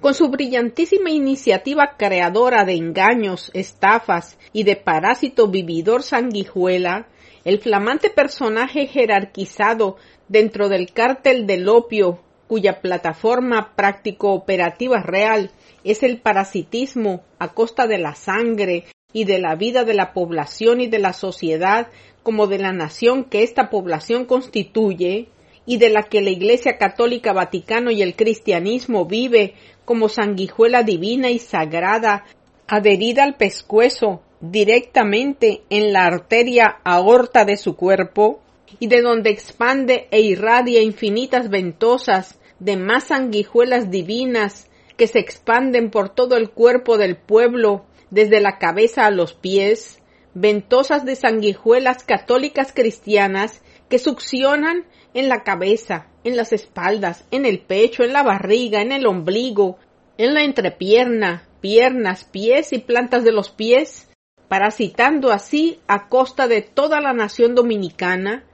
Con 0.00 0.14
su 0.14 0.28
brillantísima 0.28 1.10
iniciativa 1.10 1.94
creadora 1.96 2.64
de 2.64 2.74
engaños, 2.74 3.50
estafas 3.54 4.38
y 4.52 4.64
de 4.64 4.76
parásito 4.76 5.48
vividor 5.48 6.02
sanguijuela, 6.02 7.08
el 7.44 7.60
flamante 7.60 8.10
personaje 8.10 8.86
jerarquizado 8.86 9.96
dentro 10.28 10.68
del 10.68 10.92
cártel 10.92 11.46
del 11.46 11.68
opio, 11.68 12.20
cuya 12.48 12.80
plataforma 12.80 13.74
práctico 13.74 14.32
operativa 14.32 15.02
real 15.02 15.50
es 15.84 16.02
el 16.02 16.18
parasitismo 16.20 17.22
a 17.38 17.48
costa 17.48 17.86
de 17.86 17.98
la 17.98 18.14
sangre 18.14 18.84
y 19.12 19.24
de 19.24 19.38
la 19.38 19.54
vida 19.54 19.84
de 19.84 19.94
la 19.94 20.12
población 20.12 20.80
y 20.80 20.88
de 20.88 20.98
la 20.98 21.12
sociedad 21.12 21.88
como 22.22 22.46
de 22.46 22.58
la 22.58 22.72
nación 22.72 23.24
que 23.24 23.42
esta 23.42 23.70
población 23.70 24.24
constituye 24.24 25.28
y 25.64 25.78
de 25.78 25.90
la 25.90 26.04
que 26.04 26.22
la 26.22 26.30
Iglesia 26.30 26.78
Católica 26.78 27.32
Vaticano 27.32 27.90
y 27.90 28.02
el 28.02 28.14
cristianismo 28.14 29.04
vive 29.04 29.54
como 29.84 30.08
sanguijuela 30.08 30.82
divina 30.82 31.30
y 31.30 31.38
sagrada 31.38 32.24
adherida 32.68 33.24
al 33.24 33.36
pescuezo 33.36 34.22
directamente 34.40 35.62
en 35.70 35.92
la 35.92 36.06
arteria 36.06 36.78
aorta 36.84 37.44
de 37.44 37.56
su 37.56 37.76
cuerpo, 37.76 38.40
y 38.78 38.88
de 38.88 39.02
donde 39.02 39.30
expande 39.30 40.08
e 40.10 40.20
irradia 40.20 40.82
infinitas 40.82 41.50
ventosas 41.50 42.38
de 42.58 42.76
más 42.76 43.04
sanguijuelas 43.04 43.90
divinas 43.90 44.68
que 44.96 45.06
se 45.06 45.18
expanden 45.18 45.90
por 45.90 46.08
todo 46.08 46.36
el 46.36 46.50
cuerpo 46.50 46.98
del 46.98 47.16
pueblo, 47.16 47.84
desde 48.10 48.40
la 48.40 48.58
cabeza 48.58 49.06
a 49.06 49.10
los 49.10 49.34
pies, 49.34 50.02
ventosas 50.34 51.04
de 51.04 51.16
sanguijuelas 51.16 52.04
católicas 52.04 52.72
cristianas 52.72 53.62
que 53.88 53.98
succionan 53.98 54.84
en 55.14 55.28
la 55.28 55.44
cabeza, 55.44 56.08
en 56.24 56.36
las 56.36 56.52
espaldas, 56.52 57.24
en 57.30 57.46
el 57.46 57.60
pecho, 57.60 58.04
en 58.04 58.12
la 58.12 58.22
barriga, 58.22 58.82
en 58.82 58.92
el 58.92 59.06
ombligo, 59.06 59.78
en 60.18 60.34
la 60.34 60.42
entrepierna, 60.42 61.48
piernas, 61.60 62.24
pies 62.24 62.72
y 62.72 62.78
plantas 62.78 63.24
de 63.24 63.32
los 63.32 63.50
pies, 63.50 64.08
parasitando 64.48 65.32
así 65.32 65.80
a 65.88 66.08
costa 66.08 66.48
de 66.48 66.62
toda 66.62 67.00
la 67.00 67.12
nación 67.12 67.54
dominicana, 67.54 68.44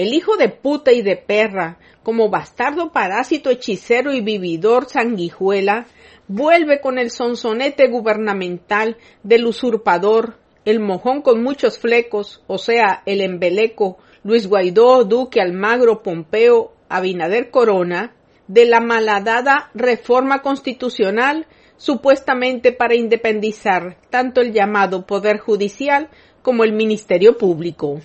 El 0.00 0.14
hijo 0.14 0.38
de 0.38 0.48
puta 0.48 0.92
y 0.92 1.02
de 1.02 1.16
perra, 1.16 1.76
como 2.02 2.30
bastardo 2.30 2.90
parásito 2.90 3.50
hechicero 3.50 4.14
y 4.14 4.22
vividor 4.22 4.88
sanguijuela, 4.88 5.88
vuelve 6.26 6.80
con 6.80 6.96
el 6.96 7.10
sonsonete 7.10 7.86
gubernamental 7.88 8.96
del 9.22 9.44
usurpador, 9.44 10.38
el 10.64 10.80
mojón 10.80 11.20
con 11.20 11.42
muchos 11.42 11.78
flecos, 11.78 12.42
o 12.46 12.56
sea, 12.56 13.02
el 13.04 13.20
embeleco, 13.20 13.98
Luis 14.24 14.46
Guaidó, 14.46 15.04
Duque 15.04 15.38
Almagro, 15.38 16.02
Pompeo, 16.02 16.72
Abinader 16.88 17.50
Corona, 17.50 18.14
de 18.48 18.64
la 18.64 18.80
malhadada 18.80 19.70
reforma 19.74 20.40
constitucional 20.40 21.46
supuestamente 21.76 22.72
para 22.72 22.94
independizar 22.94 23.98
tanto 24.08 24.40
el 24.40 24.54
llamado 24.54 25.04
Poder 25.04 25.40
Judicial 25.40 26.08
como 26.40 26.64
el 26.64 26.72
Ministerio 26.72 27.36
Público. 27.36 28.00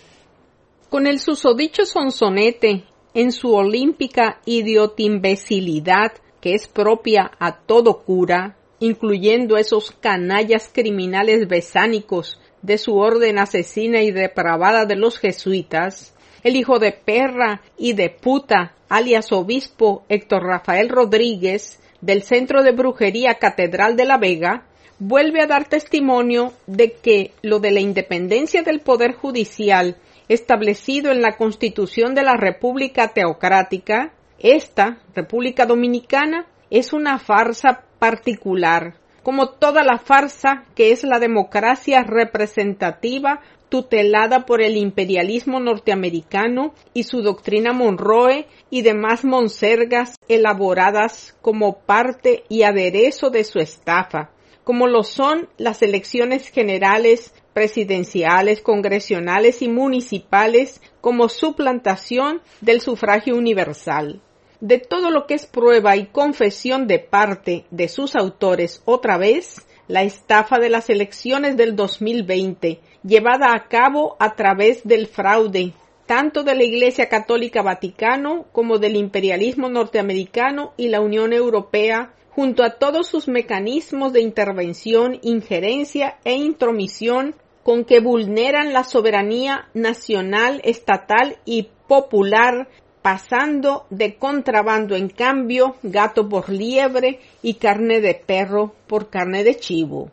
Con 0.95 1.07
el 1.07 1.19
susodicho 1.19 1.85
sonsonete 1.85 2.85
en 3.13 3.33
su 3.33 3.53
olímpica 3.53 4.39
idiotimbecilidad 4.45 6.13
que 6.39 6.53
es 6.53 6.69
propia 6.69 7.31
a 7.37 7.57
todo 7.57 8.03
cura, 8.03 8.55
incluyendo 8.79 9.57
esos 9.57 9.91
canallas 9.91 10.71
criminales 10.73 11.49
besánicos 11.49 12.39
de 12.61 12.77
su 12.77 12.95
orden 12.95 13.39
asesina 13.39 14.03
y 14.03 14.11
depravada 14.11 14.85
de 14.85 14.95
los 14.95 15.19
jesuitas, 15.19 16.15
el 16.43 16.55
hijo 16.55 16.79
de 16.79 16.93
perra 16.93 17.61
y 17.77 17.91
de 17.91 18.09
puta, 18.09 18.73
alias 18.87 19.33
obispo 19.33 20.05
Héctor 20.07 20.43
Rafael 20.43 20.87
Rodríguez, 20.87 21.81
del 21.99 22.23
Centro 22.23 22.63
de 22.63 22.71
Brujería 22.71 23.33
Catedral 23.33 23.97
de 23.97 24.05
la 24.05 24.17
Vega, 24.17 24.63
vuelve 24.99 25.41
a 25.41 25.47
dar 25.47 25.67
testimonio 25.67 26.53
de 26.67 26.93
que 26.93 27.33
lo 27.41 27.59
de 27.59 27.71
la 27.71 27.81
independencia 27.81 28.63
del 28.63 28.79
Poder 28.79 29.13
Judicial 29.13 29.97
establecido 30.27 31.12
en 31.12 31.22
la 31.22 31.38
Constitución 31.38 32.15
de 32.15 32.24
la 32.24 32.36
República 32.38 33.10
Teocrática 33.10 34.13
esta, 34.39 35.00
República 35.15 35.65
Dominicana, 35.65 36.48
es 36.70 36.94
una 36.94 37.20
farsa 37.20 37.84
particular, 38.00 38.96
como 39.24 39.50
toda 39.50 39.84
la 39.84 39.98
farsa 39.98 40.65
que 40.75 40.91
es 40.91 41.03
la 41.03 41.20
democracia 41.20 42.03
representativa 42.03 43.41
tutelada 43.70 44.46
por 44.46 44.62
el 44.62 44.77
imperialismo 44.77 45.60
norteamericano 45.60 46.74
y 46.94 47.03
su 47.03 47.22
doctrina 47.22 47.74
Monroe 47.74 48.48
y 48.70 48.84
demás 48.84 49.25
monsergas 49.25 50.15
elaboradas 50.27 51.36
como 51.41 51.79
parte 51.79 52.44
y 52.48 52.63
aderezo 52.63 53.29
de 53.29 53.44
su 53.44 53.60
estafa, 53.60 54.29
como 54.63 54.88
lo 54.88 55.03
son 55.03 55.50
las 55.58 55.82
elecciones 55.82 56.50
generales, 56.50 57.34
presidenciales, 57.55 58.59
congresionales 58.59 59.62
y 59.62 59.69
municipales 59.69 60.81
como 61.00 61.29
suplantación 61.29 62.41
del 62.59 62.81
sufragio 62.81 63.38
universal. 63.38 64.21
De 64.59 64.77
todo 64.77 65.09
lo 65.09 65.25
que 65.25 65.35
es 65.35 65.45
prueba 65.45 65.95
y 65.95 66.07
confesión 66.07 66.85
de 66.85 67.00
parte 67.00 67.65
de 67.71 67.88
sus 67.88 68.17
autores 68.17 68.81
otra 68.83 69.17
vez, 69.17 69.65
la 69.88 70.03
estafa 70.03 70.59
de 70.59 70.69
las 70.69 70.89
elecciones 70.89 71.55
del 71.55 71.77
2020, 71.77 72.81
llevada 73.03 73.53
a 73.53 73.69
cabo 73.69 74.17
a 74.19 74.35
través 74.35 74.85
del 74.85 75.07
fraude, 75.07 75.71
tanto 76.07 76.43
de 76.43 76.55
la 76.55 76.63
Iglesia 76.65 77.07
Católica 77.07 77.62
Vaticano 77.62 78.47
como 78.51 78.79
del 78.79 78.97
imperialismo 78.97 79.69
norteamericano 79.69 80.74
y 80.75 80.89
la 80.89 81.00
Unión 81.00 81.31
Europea, 81.31 82.15
junto 82.31 82.65
a 82.65 82.71
todos 82.71 83.07
sus 83.07 83.29
mecanismos 83.29 84.12
de 84.12 84.19
intervención, 84.19 85.19
injerencia 85.21 86.17
e 86.25 86.33
intromisión 86.33 87.33
con 87.65 87.84
que 87.84 88.00
vulneran 88.00 88.74
la 88.74 88.84
soberanía 88.84 89.69
nacional, 89.74 90.62
estatal 90.63 91.39
y 91.45 91.69
popular 91.88 92.67
pasando 93.01 93.88
de 93.89 94.17
contrabando 94.17 94.95
en 94.95 95.10
cambio 95.10 95.75
gato 95.81 96.29
por 96.29 96.50
liebre 96.50 97.22
y 97.41 97.55
carne 97.55 98.01
de 98.01 98.13
perro 98.13 98.75
por 98.86 99.10
carne 99.10 99.43
de 99.43 99.57
chivo. 99.57 100.12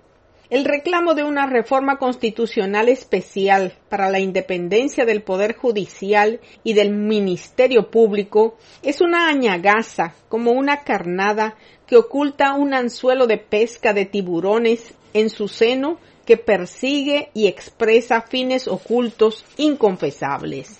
El 0.48 0.64
reclamo 0.64 1.12
de 1.12 1.24
una 1.24 1.44
reforma 1.44 1.98
constitucional 1.98 2.88
especial 2.88 3.74
para 3.90 4.08
la 4.08 4.18
independencia 4.18 5.04
del 5.04 5.22
Poder 5.22 5.54
Judicial 5.54 6.40
y 6.64 6.72
del 6.72 6.90
Ministerio 6.90 7.90
Público 7.90 8.56
es 8.82 9.02
una 9.02 9.28
añagaza 9.28 10.14
como 10.30 10.52
una 10.52 10.84
carnada 10.84 11.56
que 11.86 11.98
oculta 11.98 12.54
un 12.54 12.72
anzuelo 12.72 13.26
de 13.26 13.36
pesca 13.36 13.92
de 13.92 14.06
tiburones 14.06 14.94
en 15.12 15.28
su 15.28 15.48
seno 15.48 15.98
que 16.24 16.36
persigue 16.36 17.30
y 17.34 17.46
expresa 17.46 18.22
fines 18.22 18.68
ocultos 18.68 19.44
inconfesables. 19.56 20.78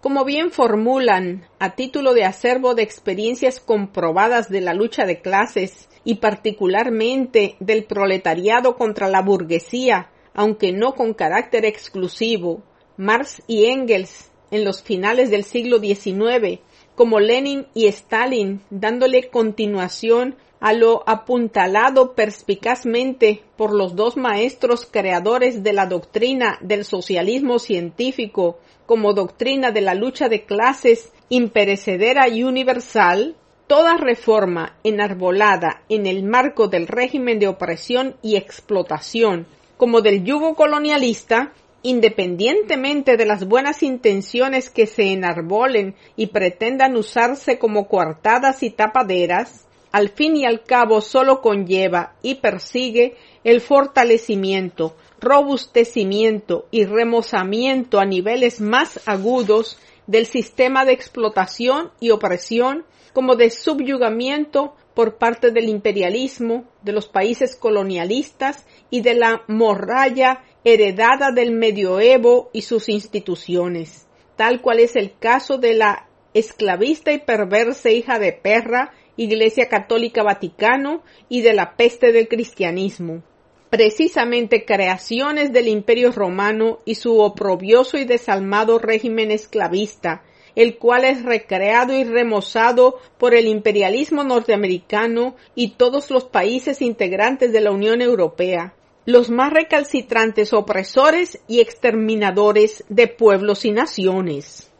Como 0.00 0.24
bien 0.24 0.50
formulan 0.50 1.46
a 1.60 1.76
título 1.76 2.12
de 2.12 2.24
acervo 2.24 2.74
de 2.74 2.82
experiencias 2.82 3.60
comprobadas 3.60 4.48
de 4.48 4.60
la 4.60 4.74
lucha 4.74 5.06
de 5.06 5.20
clases 5.20 5.88
y 6.04 6.16
particularmente 6.16 7.54
del 7.60 7.84
proletariado 7.84 8.76
contra 8.76 9.08
la 9.08 9.22
burguesía, 9.22 10.10
aunque 10.34 10.72
no 10.72 10.94
con 10.94 11.14
carácter 11.14 11.64
exclusivo, 11.64 12.62
Marx 12.96 13.42
y 13.46 13.66
Engels 13.66 14.32
en 14.50 14.64
los 14.64 14.82
finales 14.82 15.30
del 15.30 15.44
siglo 15.44 15.78
XIX, 15.78 16.60
como 16.94 17.20
Lenin 17.20 17.66
y 17.72 17.86
Stalin, 17.86 18.60
dándole 18.70 19.28
continuación 19.30 20.36
a 20.62 20.72
lo 20.72 21.02
apuntalado 21.08 22.14
perspicazmente 22.14 23.42
por 23.56 23.74
los 23.74 23.96
dos 23.96 24.16
maestros 24.16 24.86
creadores 24.88 25.64
de 25.64 25.72
la 25.72 25.86
doctrina 25.86 26.56
del 26.60 26.84
socialismo 26.84 27.58
científico 27.58 28.60
como 28.86 29.12
doctrina 29.12 29.72
de 29.72 29.80
la 29.80 29.94
lucha 29.94 30.28
de 30.28 30.44
clases 30.44 31.12
imperecedera 31.28 32.28
y 32.28 32.44
universal, 32.44 33.34
toda 33.66 33.96
reforma 33.96 34.76
enarbolada 34.84 35.82
en 35.88 36.06
el 36.06 36.22
marco 36.22 36.68
del 36.68 36.86
régimen 36.86 37.40
de 37.40 37.48
opresión 37.48 38.14
y 38.22 38.36
explotación 38.36 39.48
como 39.76 40.00
del 40.00 40.22
yugo 40.22 40.54
colonialista, 40.54 41.54
independientemente 41.82 43.16
de 43.16 43.26
las 43.26 43.48
buenas 43.48 43.82
intenciones 43.82 44.70
que 44.70 44.86
se 44.86 45.12
enarbolen 45.12 45.96
y 46.14 46.28
pretendan 46.28 46.94
usarse 46.94 47.58
como 47.58 47.88
coartadas 47.88 48.62
y 48.62 48.70
tapaderas, 48.70 49.66
al 49.92 50.08
fin 50.08 50.36
y 50.36 50.46
al 50.46 50.64
cabo 50.64 51.00
solo 51.00 51.40
conlleva 51.40 52.14
y 52.22 52.36
persigue 52.36 53.16
el 53.44 53.60
fortalecimiento, 53.60 54.96
robustecimiento 55.20 56.66
y 56.70 56.86
remozamiento 56.86 58.00
a 58.00 58.06
niveles 58.06 58.60
más 58.60 59.00
agudos 59.06 59.78
del 60.06 60.26
sistema 60.26 60.84
de 60.84 60.92
explotación 60.92 61.92
y 62.00 62.10
opresión 62.10 62.84
como 63.12 63.36
de 63.36 63.50
subyugamiento 63.50 64.74
por 64.94 65.16
parte 65.16 65.50
del 65.50 65.68
imperialismo, 65.68 66.64
de 66.82 66.92
los 66.92 67.08
países 67.08 67.56
colonialistas 67.56 68.66
y 68.90 69.02
de 69.02 69.14
la 69.14 69.42
morralla 69.46 70.42
heredada 70.64 71.32
del 71.32 71.52
medioevo 71.52 72.50
y 72.52 72.62
sus 72.62 72.88
instituciones, 72.88 74.06
tal 74.36 74.60
cual 74.60 74.80
es 74.80 74.96
el 74.96 75.16
caso 75.18 75.58
de 75.58 75.74
la 75.74 76.08
esclavista 76.34 77.12
y 77.12 77.18
perversa 77.18 77.90
hija 77.90 78.18
de 78.18 78.32
perra 78.32 78.92
Iglesia 79.16 79.68
Católica 79.68 80.22
Vaticano 80.22 81.02
y 81.28 81.42
de 81.42 81.52
la 81.52 81.76
peste 81.76 82.12
del 82.12 82.28
cristianismo. 82.28 83.22
Precisamente 83.68 84.64
creaciones 84.64 85.52
del 85.52 85.68
Imperio 85.68 86.12
Romano 86.12 86.78
y 86.84 86.94
su 86.94 87.20
oprobioso 87.20 87.98
y 87.98 88.04
desalmado 88.04 88.78
régimen 88.78 89.30
esclavista, 89.30 90.22
el 90.54 90.78
cual 90.78 91.04
es 91.04 91.22
recreado 91.22 91.94
y 91.94 92.04
remozado 92.04 92.98
por 93.18 93.34
el 93.34 93.46
imperialismo 93.46 94.24
norteamericano 94.24 95.36
y 95.54 95.72
todos 95.72 96.10
los 96.10 96.24
países 96.24 96.82
integrantes 96.82 97.52
de 97.52 97.60
la 97.60 97.70
Unión 97.70 98.02
Europea, 98.02 98.74
los 99.06 99.30
más 99.30 99.52
recalcitrantes 99.52 100.52
opresores 100.52 101.40
y 101.48 101.60
exterminadores 101.60 102.84
de 102.88 103.08
pueblos 103.08 103.64
y 103.64 103.72
naciones 103.72 104.71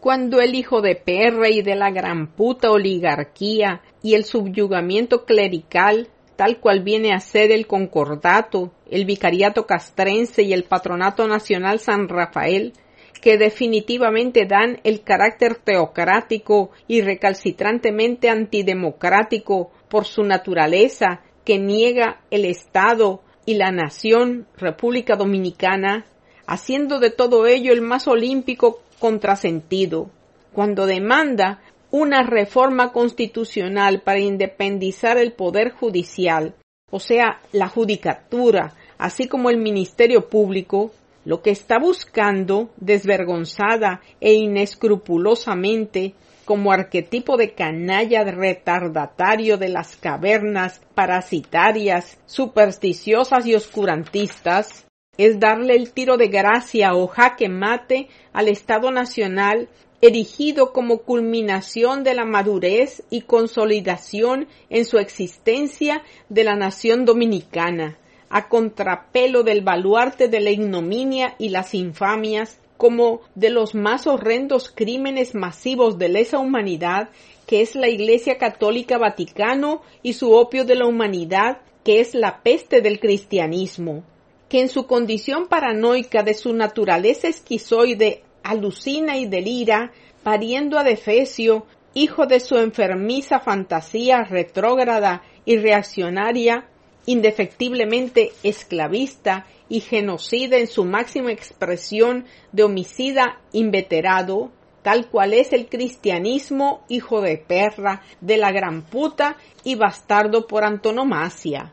cuando 0.00 0.40
el 0.40 0.54
hijo 0.54 0.80
de 0.80 0.96
perra 0.96 1.50
y 1.50 1.62
de 1.62 1.76
la 1.76 1.90
gran 1.90 2.28
puta 2.28 2.70
oligarquía 2.70 3.82
y 4.02 4.14
el 4.14 4.24
subyugamiento 4.24 5.26
clerical, 5.26 6.08
tal 6.36 6.58
cual 6.58 6.82
viene 6.82 7.12
a 7.12 7.20
ser 7.20 7.52
el 7.52 7.66
concordato, 7.66 8.72
el 8.90 9.04
vicariato 9.04 9.66
castrense 9.66 10.42
y 10.42 10.54
el 10.54 10.64
patronato 10.64 11.28
nacional 11.28 11.80
San 11.80 12.08
Rafael, 12.08 12.72
que 13.20 13.36
definitivamente 13.36 14.46
dan 14.46 14.80
el 14.84 15.02
carácter 15.02 15.56
teocrático 15.56 16.70
y 16.88 17.02
recalcitrantemente 17.02 18.30
antidemocrático 18.30 19.70
por 19.90 20.06
su 20.06 20.24
naturaleza, 20.24 21.20
que 21.44 21.58
niega 21.58 22.22
el 22.30 22.46
Estado 22.46 23.22
y 23.44 23.54
la 23.54 23.70
nación 23.70 24.46
República 24.56 25.16
Dominicana, 25.16 26.06
haciendo 26.46 27.00
de 27.00 27.10
todo 27.10 27.46
ello 27.46 27.72
el 27.72 27.82
más 27.82 28.08
olímpico 28.08 28.80
contrasentido 29.00 30.10
cuando 30.52 30.86
demanda 30.86 31.60
una 31.90 32.22
reforma 32.22 32.92
constitucional 32.92 34.02
para 34.02 34.20
independizar 34.20 35.18
el 35.18 35.32
poder 35.32 35.72
judicial, 35.72 36.54
o 36.90 37.00
sea, 37.00 37.40
la 37.52 37.68
judicatura, 37.68 38.74
así 38.98 39.26
como 39.26 39.50
el 39.50 39.56
Ministerio 39.56 40.28
Público, 40.28 40.92
lo 41.24 41.42
que 41.42 41.50
está 41.50 41.78
buscando 41.78 42.70
desvergonzada 42.76 44.00
e 44.20 44.34
inescrupulosamente 44.34 46.14
como 46.44 46.72
arquetipo 46.72 47.36
de 47.36 47.54
canalla 47.54 48.24
retardatario 48.24 49.56
de 49.56 49.68
las 49.68 49.96
cavernas 49.96 50.80
parasitarias, 50.94 52.18
supersticiosas 52.26 53.46
y 53.46 53.54
oscurantistas, 53.54 54.86
es 55.20 55.38
darle 55.38 55.74
el 55.74 55.92
tiro 55.92 56.16
de 56.16 56.28
gracia 56.28 56.94
o 56.94 57.06
jaque 57.06 57.50
mate 57.50 58.08
al 58.32 58.48
Estado 58.48 58.90
Nacional 58.90 59.68
erigido 60.00 60.72
como 60.72 61.02
culminación 61.02 62.04
de 62.04 62.14
la 62.14 62.24
madurez 62.24 63.02
y 63.10 63.20
consolidación 63.20 64.48
en 64.70 64.86
su 64.86 64.96
existencia 64.96 66.02
de 66.30 66.44
la 66.44 66.56
nación 66.56 67.04
dominicana, 67.04 67.98
a 68.30 68.48
contrapelo 68.48 69.42
del 69.42 69.60
baluarte 69.60 70.28
de 70.28 70.40
la 70.40 70.52
ignominia 70.52 71.34
y 71.38 71.50
las 71.50 71.74
infamias, 71.74 72.58
como 72.78 73.20
de 73.34 73.50
los 73.50 73.74
más 73.74 74.06
horrendos 74.06 74.72
crímenes 74.74 75.34
masivos 75.34 75.98
de 75.98 76.08
lesa 76.08 76.38
humanidad, 76.38 77.10
que 77.46 77.60
es 77.60 77.74
la 77.74 77.90
Iglesia 77.90 78.38
Católica 78.38 78.96
Vaticano 78.96 79.82
y 80.02 80.14
su 80.14 80.32
opio 80.32 80.64
de 80.64 80.76
la 80.76 80.86
humanidad, 80.86 81.58
que 81.84 82.00
es 82.00 82.14
la 82.14 82.42
peste 82.42 82.80
del 82.80 83.00
cristianismo, 83.00 84.02
que 84.50 84.60
en 84.60 84.68
su 84.68 84.86
condición 84.86 85.46
paranoica 85.46 86.24
de 86.24 86.34
su 86.34 86.52
naturaleza 86.52 87.28
esquizoide 87.28 88.24
alucina 88.42 89.16
y 89.16 89.26
delira, 89.26 89.92
pariendo 90.24 90.76
a 90.76 90.82
Defesio, 90.82 91.66
hijo 91.94 92.26
de 92.26 92.40
su 92.40 92.56
enfermiza 92.56 93.38
fantasía 93.38 94.24
retrógrada 94.24 95.22
y 95.44 95.56
reaccionaria, 95.56 96.68
indefectiblemente 97.06 98.32
esclavista 98.42 99.46
y 99.68 99.80
genocida 99.80 100.58
en 100.58 100.66
su 100.66 100.84
máxima 100.84 101.30
expresión 101.30 102.26
de 102.50 102.64
homicida 102.64 103.40
inveterado, 103.52 104.50
tal 104.82 105.08
cual 105.08 105.32
es 105.32 105.52
el 105.52 105.68
cristianismo, 105.68 106.84
hijo 106.88 107.20
de 107.20 107.38
perra, 107.38 108.02
de 108.20 108.36
la 108.36 108.50
gran 108.50 108.82
puta 108.82 109.36
y 109.62 109.76
bastardo 109.76 110.48
por 110.48 110.64
antonomasia. 110.64 111.72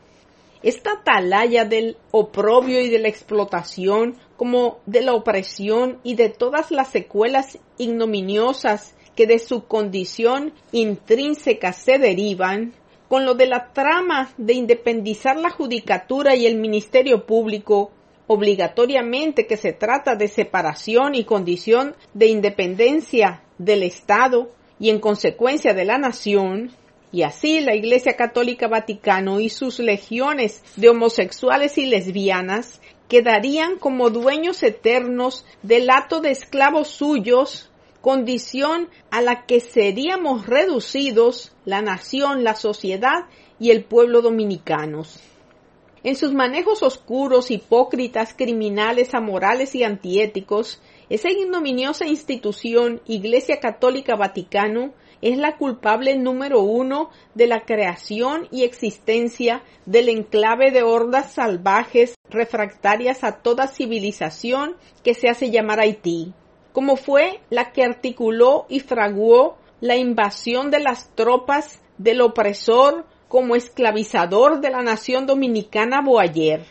Esta 0.62 0.92
atalaya 0.92 1.64
del 1.64 1.96
oprobio 2.10 2.80
y 2.80 2.88
de 2.88 2.98
la 2.98 3.08
explotación, 3.08 4.16
como 4.36 4.80
de 4.86 5.02
la 5.02 5.14
opresión 5.14 6.00
y 6.02 6.16
de 6.16 6.30
todas 6.30 6.70
las 6.70 6.88
secuelas 6.88 7.58
ignominiosas 7.76 8.96
que 9.14 9.26
de 9.26 9.38
su 9.38 9.66
condición 9.66 10.52
intrínseca 10.72 11.72
se 11.72 11.98
derivan, 11.98 12.74
con 13.08 13.24
lo 13.24 13.34
de 13.34 13.46
la 13.46 13.72
trama 13.72 14.30
de 14.36 14.54
independizar 14.54 15.36
la 15.36 15.50
judicatura 15.50 16.36
y 16.36 16.46
el 16.46 16.56
ministerio 16.56 17.24
público, 17.24 17.90
obligatoriamente 18.26 19.46
que 19.46 19.56
se 19.56 19.72
trata 19.72 20.14
de 20.14 20.28
separación 20.28 21.14
y 21.14 21.24
condición 21.24 21.96
de 22.14 22.26
independencia 22.26 23.42
del 23.58 23.82
Estado 23.82 24.50
y 24.78 24.90
en 24.90 25.00
consecuencia 25.00 25.72
de 25.72 25.84
la 25.84 25.98
nación, 25.98 26.70
y 27.10 27.22
así 27.22 27.60
la 27.60 27.74
Iglesia 27.74 28.16
Católica 28.16 28.68
Vaticano 28.68 29.40
y 29.40 29.48
sus 29.48 29.78
legiones 29.78 30.62
de 30.76 30.90
homosexuales 30.90 31.78
y 31.78 31.86
lesbianas 31.86 32.80
quedarían 33.08 33.78
como 33.78 34.10
dueños 34.10 34.62
eternos 34.62 35.46
del 35.62 35.88
hato 35.90 36.20
de 36.20 36.30
esclavos 36.30 36.88
suyos, 36.88 37.70
condición 38.02 38.88
a 39.10 39.22
la 39.22 39.46
que 39.46 39.60
seríamos 39.60 40.46
reducidos 40.46 41.52
la 41.64 41.80
nación, 41.80 42.44
la 42.44 42.54
sociedad 42.54 43.24
y 43.58 43.70
el 43.70 43.84
pueblo 43.84 44.20
dominicanos. 44.20 45.20
En 46.04 46.14
sus 46.14 46.32
manejos 46.32 46.82
oscuros, 46.82 47.50
hipócritas, 47.50 48.32
criminales, 48.34 49.14
amorales 49.14 49.74
y 49.74 49.82
antiéticos, 49.82 50.80
esa 51.08 51.30
ignominiosa 51.30 52.06
institución 52.06 53.00
Iglesia 53.06 53.58
Católica 53.58 54.14
Vaticano 54.14 54.92
es 55.22 55.36
la 55.36 55.56
culpable 55.56 56.16
número 56.16 56.60
uno 56.60 57.10
de 57.34 57.46
la 57.46 57.62
creación 57.62 58.48
y 58.50 58.64
existencia 58.64 59.62
del 59.86 60.08
enclave 60.08 60.70
de 60.70 60.82
hordas 60.82 61.32
salvajes 61.32 62.14
refractarias 62.30 63.24
a 63.24 63.42
toda 63.42 63.66
civilización 63.66 64.76
que 65.02 65.14
se 65.14 65.28
hace 65.28 65.50
llamar 65.50 65.80
Haití, 65.80 66.32
como 66.72 66.96
fue 66.96 67.40
la 67.50 67.72
que 67.72 67.82
articuló 67.82 68.66
y 68.68 68.80
fraguó 68.80 69.56
la 69.80 69.96
invasión 69.96 70.70
de 70.70 70.80
las 70.80 71.14
tropas 71.14 71.80
del 71.98 72.20
opresor 72.20 73.06
como 73.28 73.56
esclavizador 73.56 74.60
de 74.60 74.70
la 74.70 74.82
nación 74.82 75.26
dominicana 75.26 76.00
Boayer. 76.00 76.64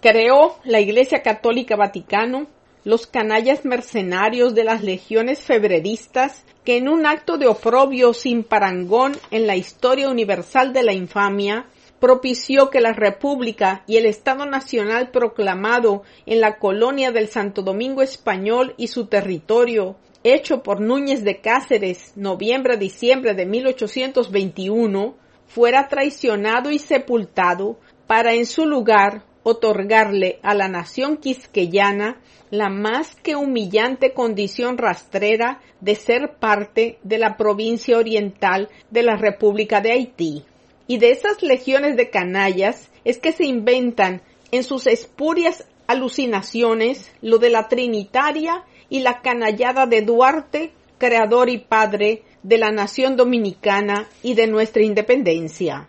Creó 0.00 0.56
la 0.64 0.80
Iglesia 0.80 1.22
Católica 1.22 1.76
Vaticano 1.76 2.46
los 2.88 3.06
canallas 3.06 3.66
mercenarios 3.66 4.54
de 4.54 4.64
las 4.64 4.82
legiones 4.82 5.40
febreristas 5.40 6.42
que 6.64 6.78
en 6.78 6.88
un 6.88 7.04
acto 7.04 7.36
de 7.36 7.46
oprobio 7.46 8.14
sin 8.14 8.44
parangón 8.44 9.12
en 9.30 9.46
la 9.46 9.56
historia 9.56 10.08
universal 10.08 10.72
de 10.72 10.82
la 10.82 10.94
infamia 10.94 11.66
propició 12.00 12.70
que 12.70 12.80
la 12.80 12.94
República 12.94 13.84
y 13.86 13.98
el 13.98 14.06
Estado 14.06 14.46
Nacional 14.46 15.10
proclamado 15.10 16.02
en 16.24 16.40
la 16.40 16.56
colonia 16.56 17.12
del 17.12 17.28
Santo 17.28 17.60
Domingo 17.60 18.00
Español 18.00 18.72
y 18.78 18.86
su 18.86 19.04
territorio, 19.04 19.96
hecho 20.24 20.62
por 20.62 20.80
Núñez 20.80 21.24
de 21.24 21.42
Cáceres, 21.42 22.14
noviembre-diciembre 22.16 23.34
de 23.34 23.44
1821, 23.44 25.14
fuera 25.46 25.88
traicionado 25.88 26.70
y 26.70 26.78
sepultado 26.78 27.78
para 28.06 28.32
en 28.32 28.46
su 28.46 28.64
lugar 28.64 29.27
otorgarle 29.42 30.38
a 30.42 30.54
la 30.54 30.68
nación 30.68 31.16
quisqueyana 31.16 32.20
la 32.50 32.68
más 32.68 33.14
que 33.16 33.36
humillante 33.36 34.12
condición 34.12 34.78
rastrera 34.78 35.60
de 35.80 35.94
ser 35.94 36.36
parte 36.38 36.98
de 37.02 37.18
la 37.18 37.36
provincia 37.36 37.98
oriental 37.98 38.68
de 38.90 39.02
la 39.02 39.16
República 39.16 39.80
de 39.80 39.92
Haití. 39.92 40.44
Y 40.86 40.98
de 40.98 41.10
esas 41.10 41.42
legiones 41.42 41.96
de 41.96 42.10
canallas 42.10 42.90
es 43.04 43.18
que 43.18 43.32
se 43.32 43.44
inventan 43.44 44.22
en 44.50 44.64
sus 44.64 44.86
espurias 44.86 45.66
alucinaciones 45.86 47.12
lo 47.20 47.38
de 47.38 47.50
la 47.50 47.68
Trinitaria 47.68 48.64
y 48.88 49.00
la 49.00 49.20
canallada 49.20 49.86
de 49.86 50.02
Duarte, 50.02 50.72
creador 50.96 51.50
y 51.50 51.58
padre 51.58 52.22
de 52.42 52.58
la 52.58 52.70
nación 52.70 53.16
dominicana 53.16 54.08
y 54.22 54.34
de 54.34 54.46
nuestra 54.46 54.82
independencia 54.82 55.88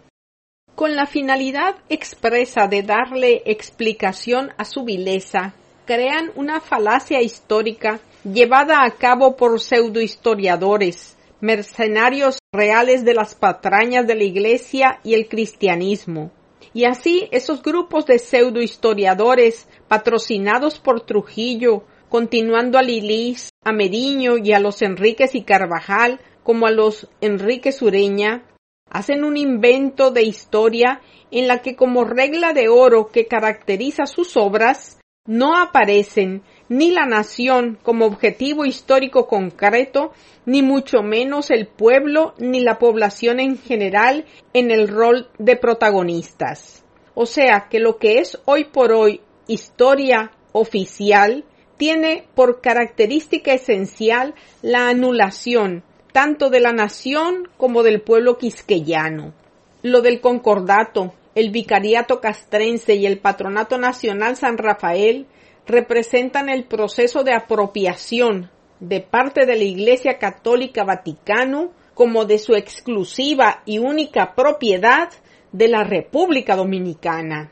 con 0.80 0.96
la 0.96 1.08
finalidad 1.08 1.76
expresa 1.90 2.68
de 2.68 2.84
darle 2.84 3.42
explicación 3.44 4.54
a 4.58 4.64
su 4.64 4.86
vileza, 4.86 5.54
crean 5.84 6.32
una 6.36 6.62
falacia 6.62 7.22
histórica 7.22 8.00
llevada 8.24 8.86
a 8.86 8.92
cabo 8.92 9.36
por 9.36 9.60
pseudohistoriadores, 9.60 11.18
mercenarios 11.42 12.38
reales 12.54 13.04
de 13.04 13.14
las 13.14 13.36
patrañas 13.36 14.08
de 14.08 14.16
la 14.16 14.24
Iglesia 14.24 15.02
y 15.04 15.16
el 15.16 15.28
cristianismo. 15.28 16.32
Y 16.74 16.86
así 16.86 17.28
esos 17.32 17.62
grupos 17.62 18.06
de 18.06 18.18
pseudohistoriadores 18.18 19.68
patrocinados 19.90 20.80
por 20.80 21.02
Trujillo, 21.02 21.84
continuando 22.08 22.78
a 22.78 22.84
Lilis, 22.84 23.50
a 23.66 23.74
Mediño 23.74 24.38
y 24.38 24.54
a 24.54 24.62
los 24.62 24.82
Enríquez 24.82 25.36
y 25.36 25.44
Carvajal, 25.44 26.22
como 26.42 26.68
a 26.68 26.72
los 26.72 27.10
Enrique 27.20 27.74
Sureña, 27.74 28.46
hacen 28.90 29.24
un 29.24 29.38
invento 29.38 30.12
de 30.12 30.24
historia 30.24 31.02
en 31.32 31.48
la 31.48 31.62
que 31.62 31.76
como 31.76 32.04
regla 32.04 32.54
de 32.54 32.70
oro 32.70 33.08
que 33.08 33.28
caracteriza 33.28 34.06
sus 34.06 34.36
obras 34.38 35.00
no 35.26 35.58
aparecen 35.58 36.42
ni 36.70 36.92
la 36.92 37.06
nación 37.06 37.78
como 37.84 38.06
objetivo 38.06 38.66
histórico 38.66 39.28
concreto, 39.28 40.12
ni 40.46 40.64
mucho 40.64 41.04
menos 41.04 41.52
el 41.52 41.68
pueblo 41.68 42.34
ni 42.40 42.62
la 42.62 42.80
población 42.80 43.40
en 43.40 43.58
general 43.58 44.26
en 44.54 44.72
el 44.72 44.88
rol 44.88 45.30
de 45.38 45.56
protagonistas. 45.56 46.84
O 47.14 47.26
sea 47.26 47.68
que 47.70 47.80
lo 47.80 47.98
que 47.98 48.20
es 48.20 48.40
hoy 48.46 48.66
por 48.66 48.92
hoy 48.92 49.22
historia 49.48 50.32
oficial 50.52 51.44
tiene 51.78 52.28
por 52.36 52.62
característica 52.62 53.54
esencial 53.54 54.36
la 54.62 54.90
anulación 54.90 55.84
tanto 56.12 56.50
de 56.50 56.60
la 56.60 56.72
nación 56.72 57.48
como 57.58 57.84
del 57.84 58.02
pueblo 58.02 58.38
quisqueyano. 58.38 59.34
Lo 59.82 60.02
del 60.02 60.20
concordato, 60.22 61.14
el 61.36 61.52
vicariato 61.52 62.20
castrense 62.20 62.96
y 62.96 63.06
el 63.06 63.20
patronato 63.20 63.78
nacional 63.78 64.36
San 64.36 64.58
Rafael 64.58 65.28
representan 65.66 66.50
el 66.50 66.66
proceso 66.66 67.24
de 67.24 67.34
apropiación 67.34 68.50
de 68.80 69.02
parte 69.02 69.46
de 69.46 69.56
la 69.56 69.64
Iglesia 69.64 70.18
Católica 70.18 70.84
Vaticano 70.84 71.72
como 71.94 72.26
de 72.26 72.40
su 72.40 72.56
exclusiva 72.56 73.62
y 73.66 73.78
única 73.78 74.34
propiedad 74.34 75.10
de 75.52 75.68
la 75.68 75.84
República 75.84 76.56
Dominicana. 76.56 77.52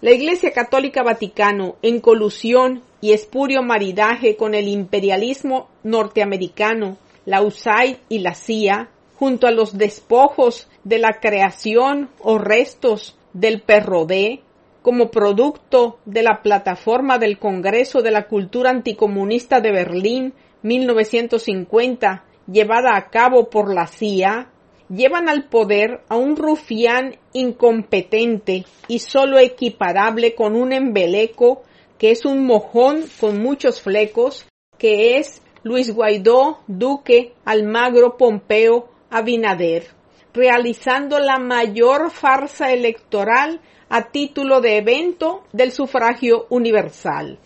La 0.00 0.10
Iglesia 0.10 0.50
Católica 0.50 1.02
Vaticano, 1.02 1.76
en 1.82 2.00
colusión 2.00 2.82
y 3.00 3.12
espurio 3.12 3.62
maridaje 3.62 4.36
con 4.36 4.54
el 4.54 4.66
imperialismo 4.66 5.68
norteamericano, 5.84 6.96
la 7.24 7.42
USAID 7.42 7.96
y 8.08 8.18
la 8.20 8.34
CIA, 8.34 8.90
junto 9.18 9.46
a 9.46 9.52
los 9.52 9.78
despojos 9.78 10.68
de 10.84 10.98
la 10.98 11.20
creación 11.20 12.10
o 12.20 12.38
restos 12.38 13.16
del 13.32 13.60
perrodé, 13.62 14.42
como 14.82 15.10
producto 15.10 15.98
de 16.04 16.22
la 16.22 16.42
plataforma 16.42 17.18
del 17.18 17.38
Congreso 17.38 18.02
de 18.02 18.10
la 18.10 18.26
Cultura 18.26 18.70
Anticomunista 18.70 19.60
de 19.60 19.70
Berlín 19.70 20.34
1950, 20.62 22.24
llevada 22.50 22.96
a 22.96 23.08
cabo 23.10 23.48
por 23.48 23.72
la 23.72 23.86
CIA, 23.86 24.48
llevan 24.88 25.28
al 25.28 25.44
poder 25.44 26.00
a 26.08 26.16
un 26.16 26.36
rufián 26.36 27.16
incompetente 27.32 28.64
y 28.88 28.98
solo 28.98 29.38
equiparable 29.38 30.34
con 30.34 30.56
un 30.56 30.72
embeleco 30.72 31.62
que 31.98 32.10
es 32.10 32.24
un 32.24 32.44
mojón 32.44 33.04
con 33.20 33.40
muchos 33.40 33.80
flecos, 33.80 34.46
que 34.78 35.18
es 35.18 35.41
Luis 35.64 35.94
Guaidó, 35.94 36.58
Duque, 36.66 37.34
Almagro, 37.44 38.16
Pompeo, 38.16 38.88
Abinader, 39.10 39.86
realizando 40.34 41.20
la 41.20 41.38
mayor 41.38 42.10
farsa 42.10 42.72
electoral 42.72 43.60
a 43.88 44.10
título 44.10 44.60
de 44.60 44.78
evento 44.78 45.44
del 45.52 45.70
sufragio 45.70 46.46
universal. 46.48 47.38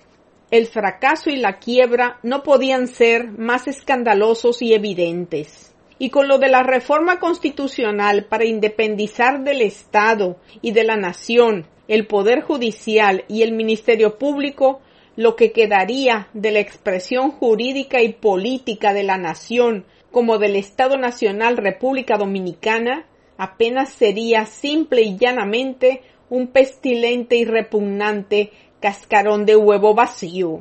El 0.50 0.66
fracaso 0.66 1.28
y 1.28 1.36
la 1.36 1.58
quiebra 1.58 2.18
no 2.22 2.42
podían 2.42 2.86
ser 2.86 3.32
más 3.32 3.66
escandalosos 3.66 4.62
y 4.62 4.72
evidentes. 4.72 5.74
Y 5.98 6.10
con 6.10 6.28
lo 6.28 6.38
de 6.38 6.48
la 6.48 6.62
reforma 6.62 7.18
constitucional 7.18 8.26
para 8.26 8.44
independizar 8.44 9.42
del 9.42 9.60
Estado 9.60 10.36
y 10.62 10.72
de 10.72 10.84
la 10.84 10.96
nación 10.96 11.66
el 11.88 12.06
Poder 12.06 12.42
Judicial 12.42 13.24
y 13.28 13.42
el 13.42 13.52
Ministerio 13.52 14.18
Público, 14.18 14.80
lo 15.16 15.34
que 15.34 15.52
quedaría 15.52 16.28
de 16.34 16.52
la 16.52 16.60
expresión 16.60 17.30
jurídica 17.30 18.02
y 18.02 18.12
política 18.12 18.92
de 18.92 19.02
la 19.02 19.16
nación 19.16 19.86
como 20.10 20.38
del 20.38 20.56
Estado 20.56 20.96
Nacional 20.96 21.56
República 21.56 22.16
Dominicana, 22.16 23.06
apenas 23.36 23.90
sería 23.90 24.46
simple 24.46 25.02
y 25.02 25.18
llanamente 25.18 26.02
un 26.30 26.48
pestilente 26.48 27.36
y 27.36 27.44
repugnante 27.44 28.50
cascarón 28.80 29.46
de 29.46 29.56
huevo 29.56 29.94
vacío. 29.94 30.60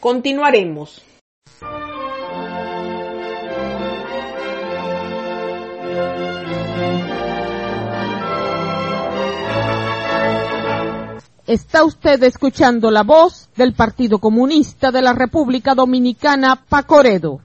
Continuaremos. 0.00 1.04
Está 11.46 11.84
usted 11.84 12.20
escuchando 12.24 12.90
la 12.90 13.04
voz 13.04 13.48
del 13.54 13.72
Partido 13.72 14.18
Comunista 14.18 14.90
de 14.90 15.00
la 15.00 15.12
República 15.12 15.76
Dominicana, 15.76 16.64
Pacoredo. 16.68 17.40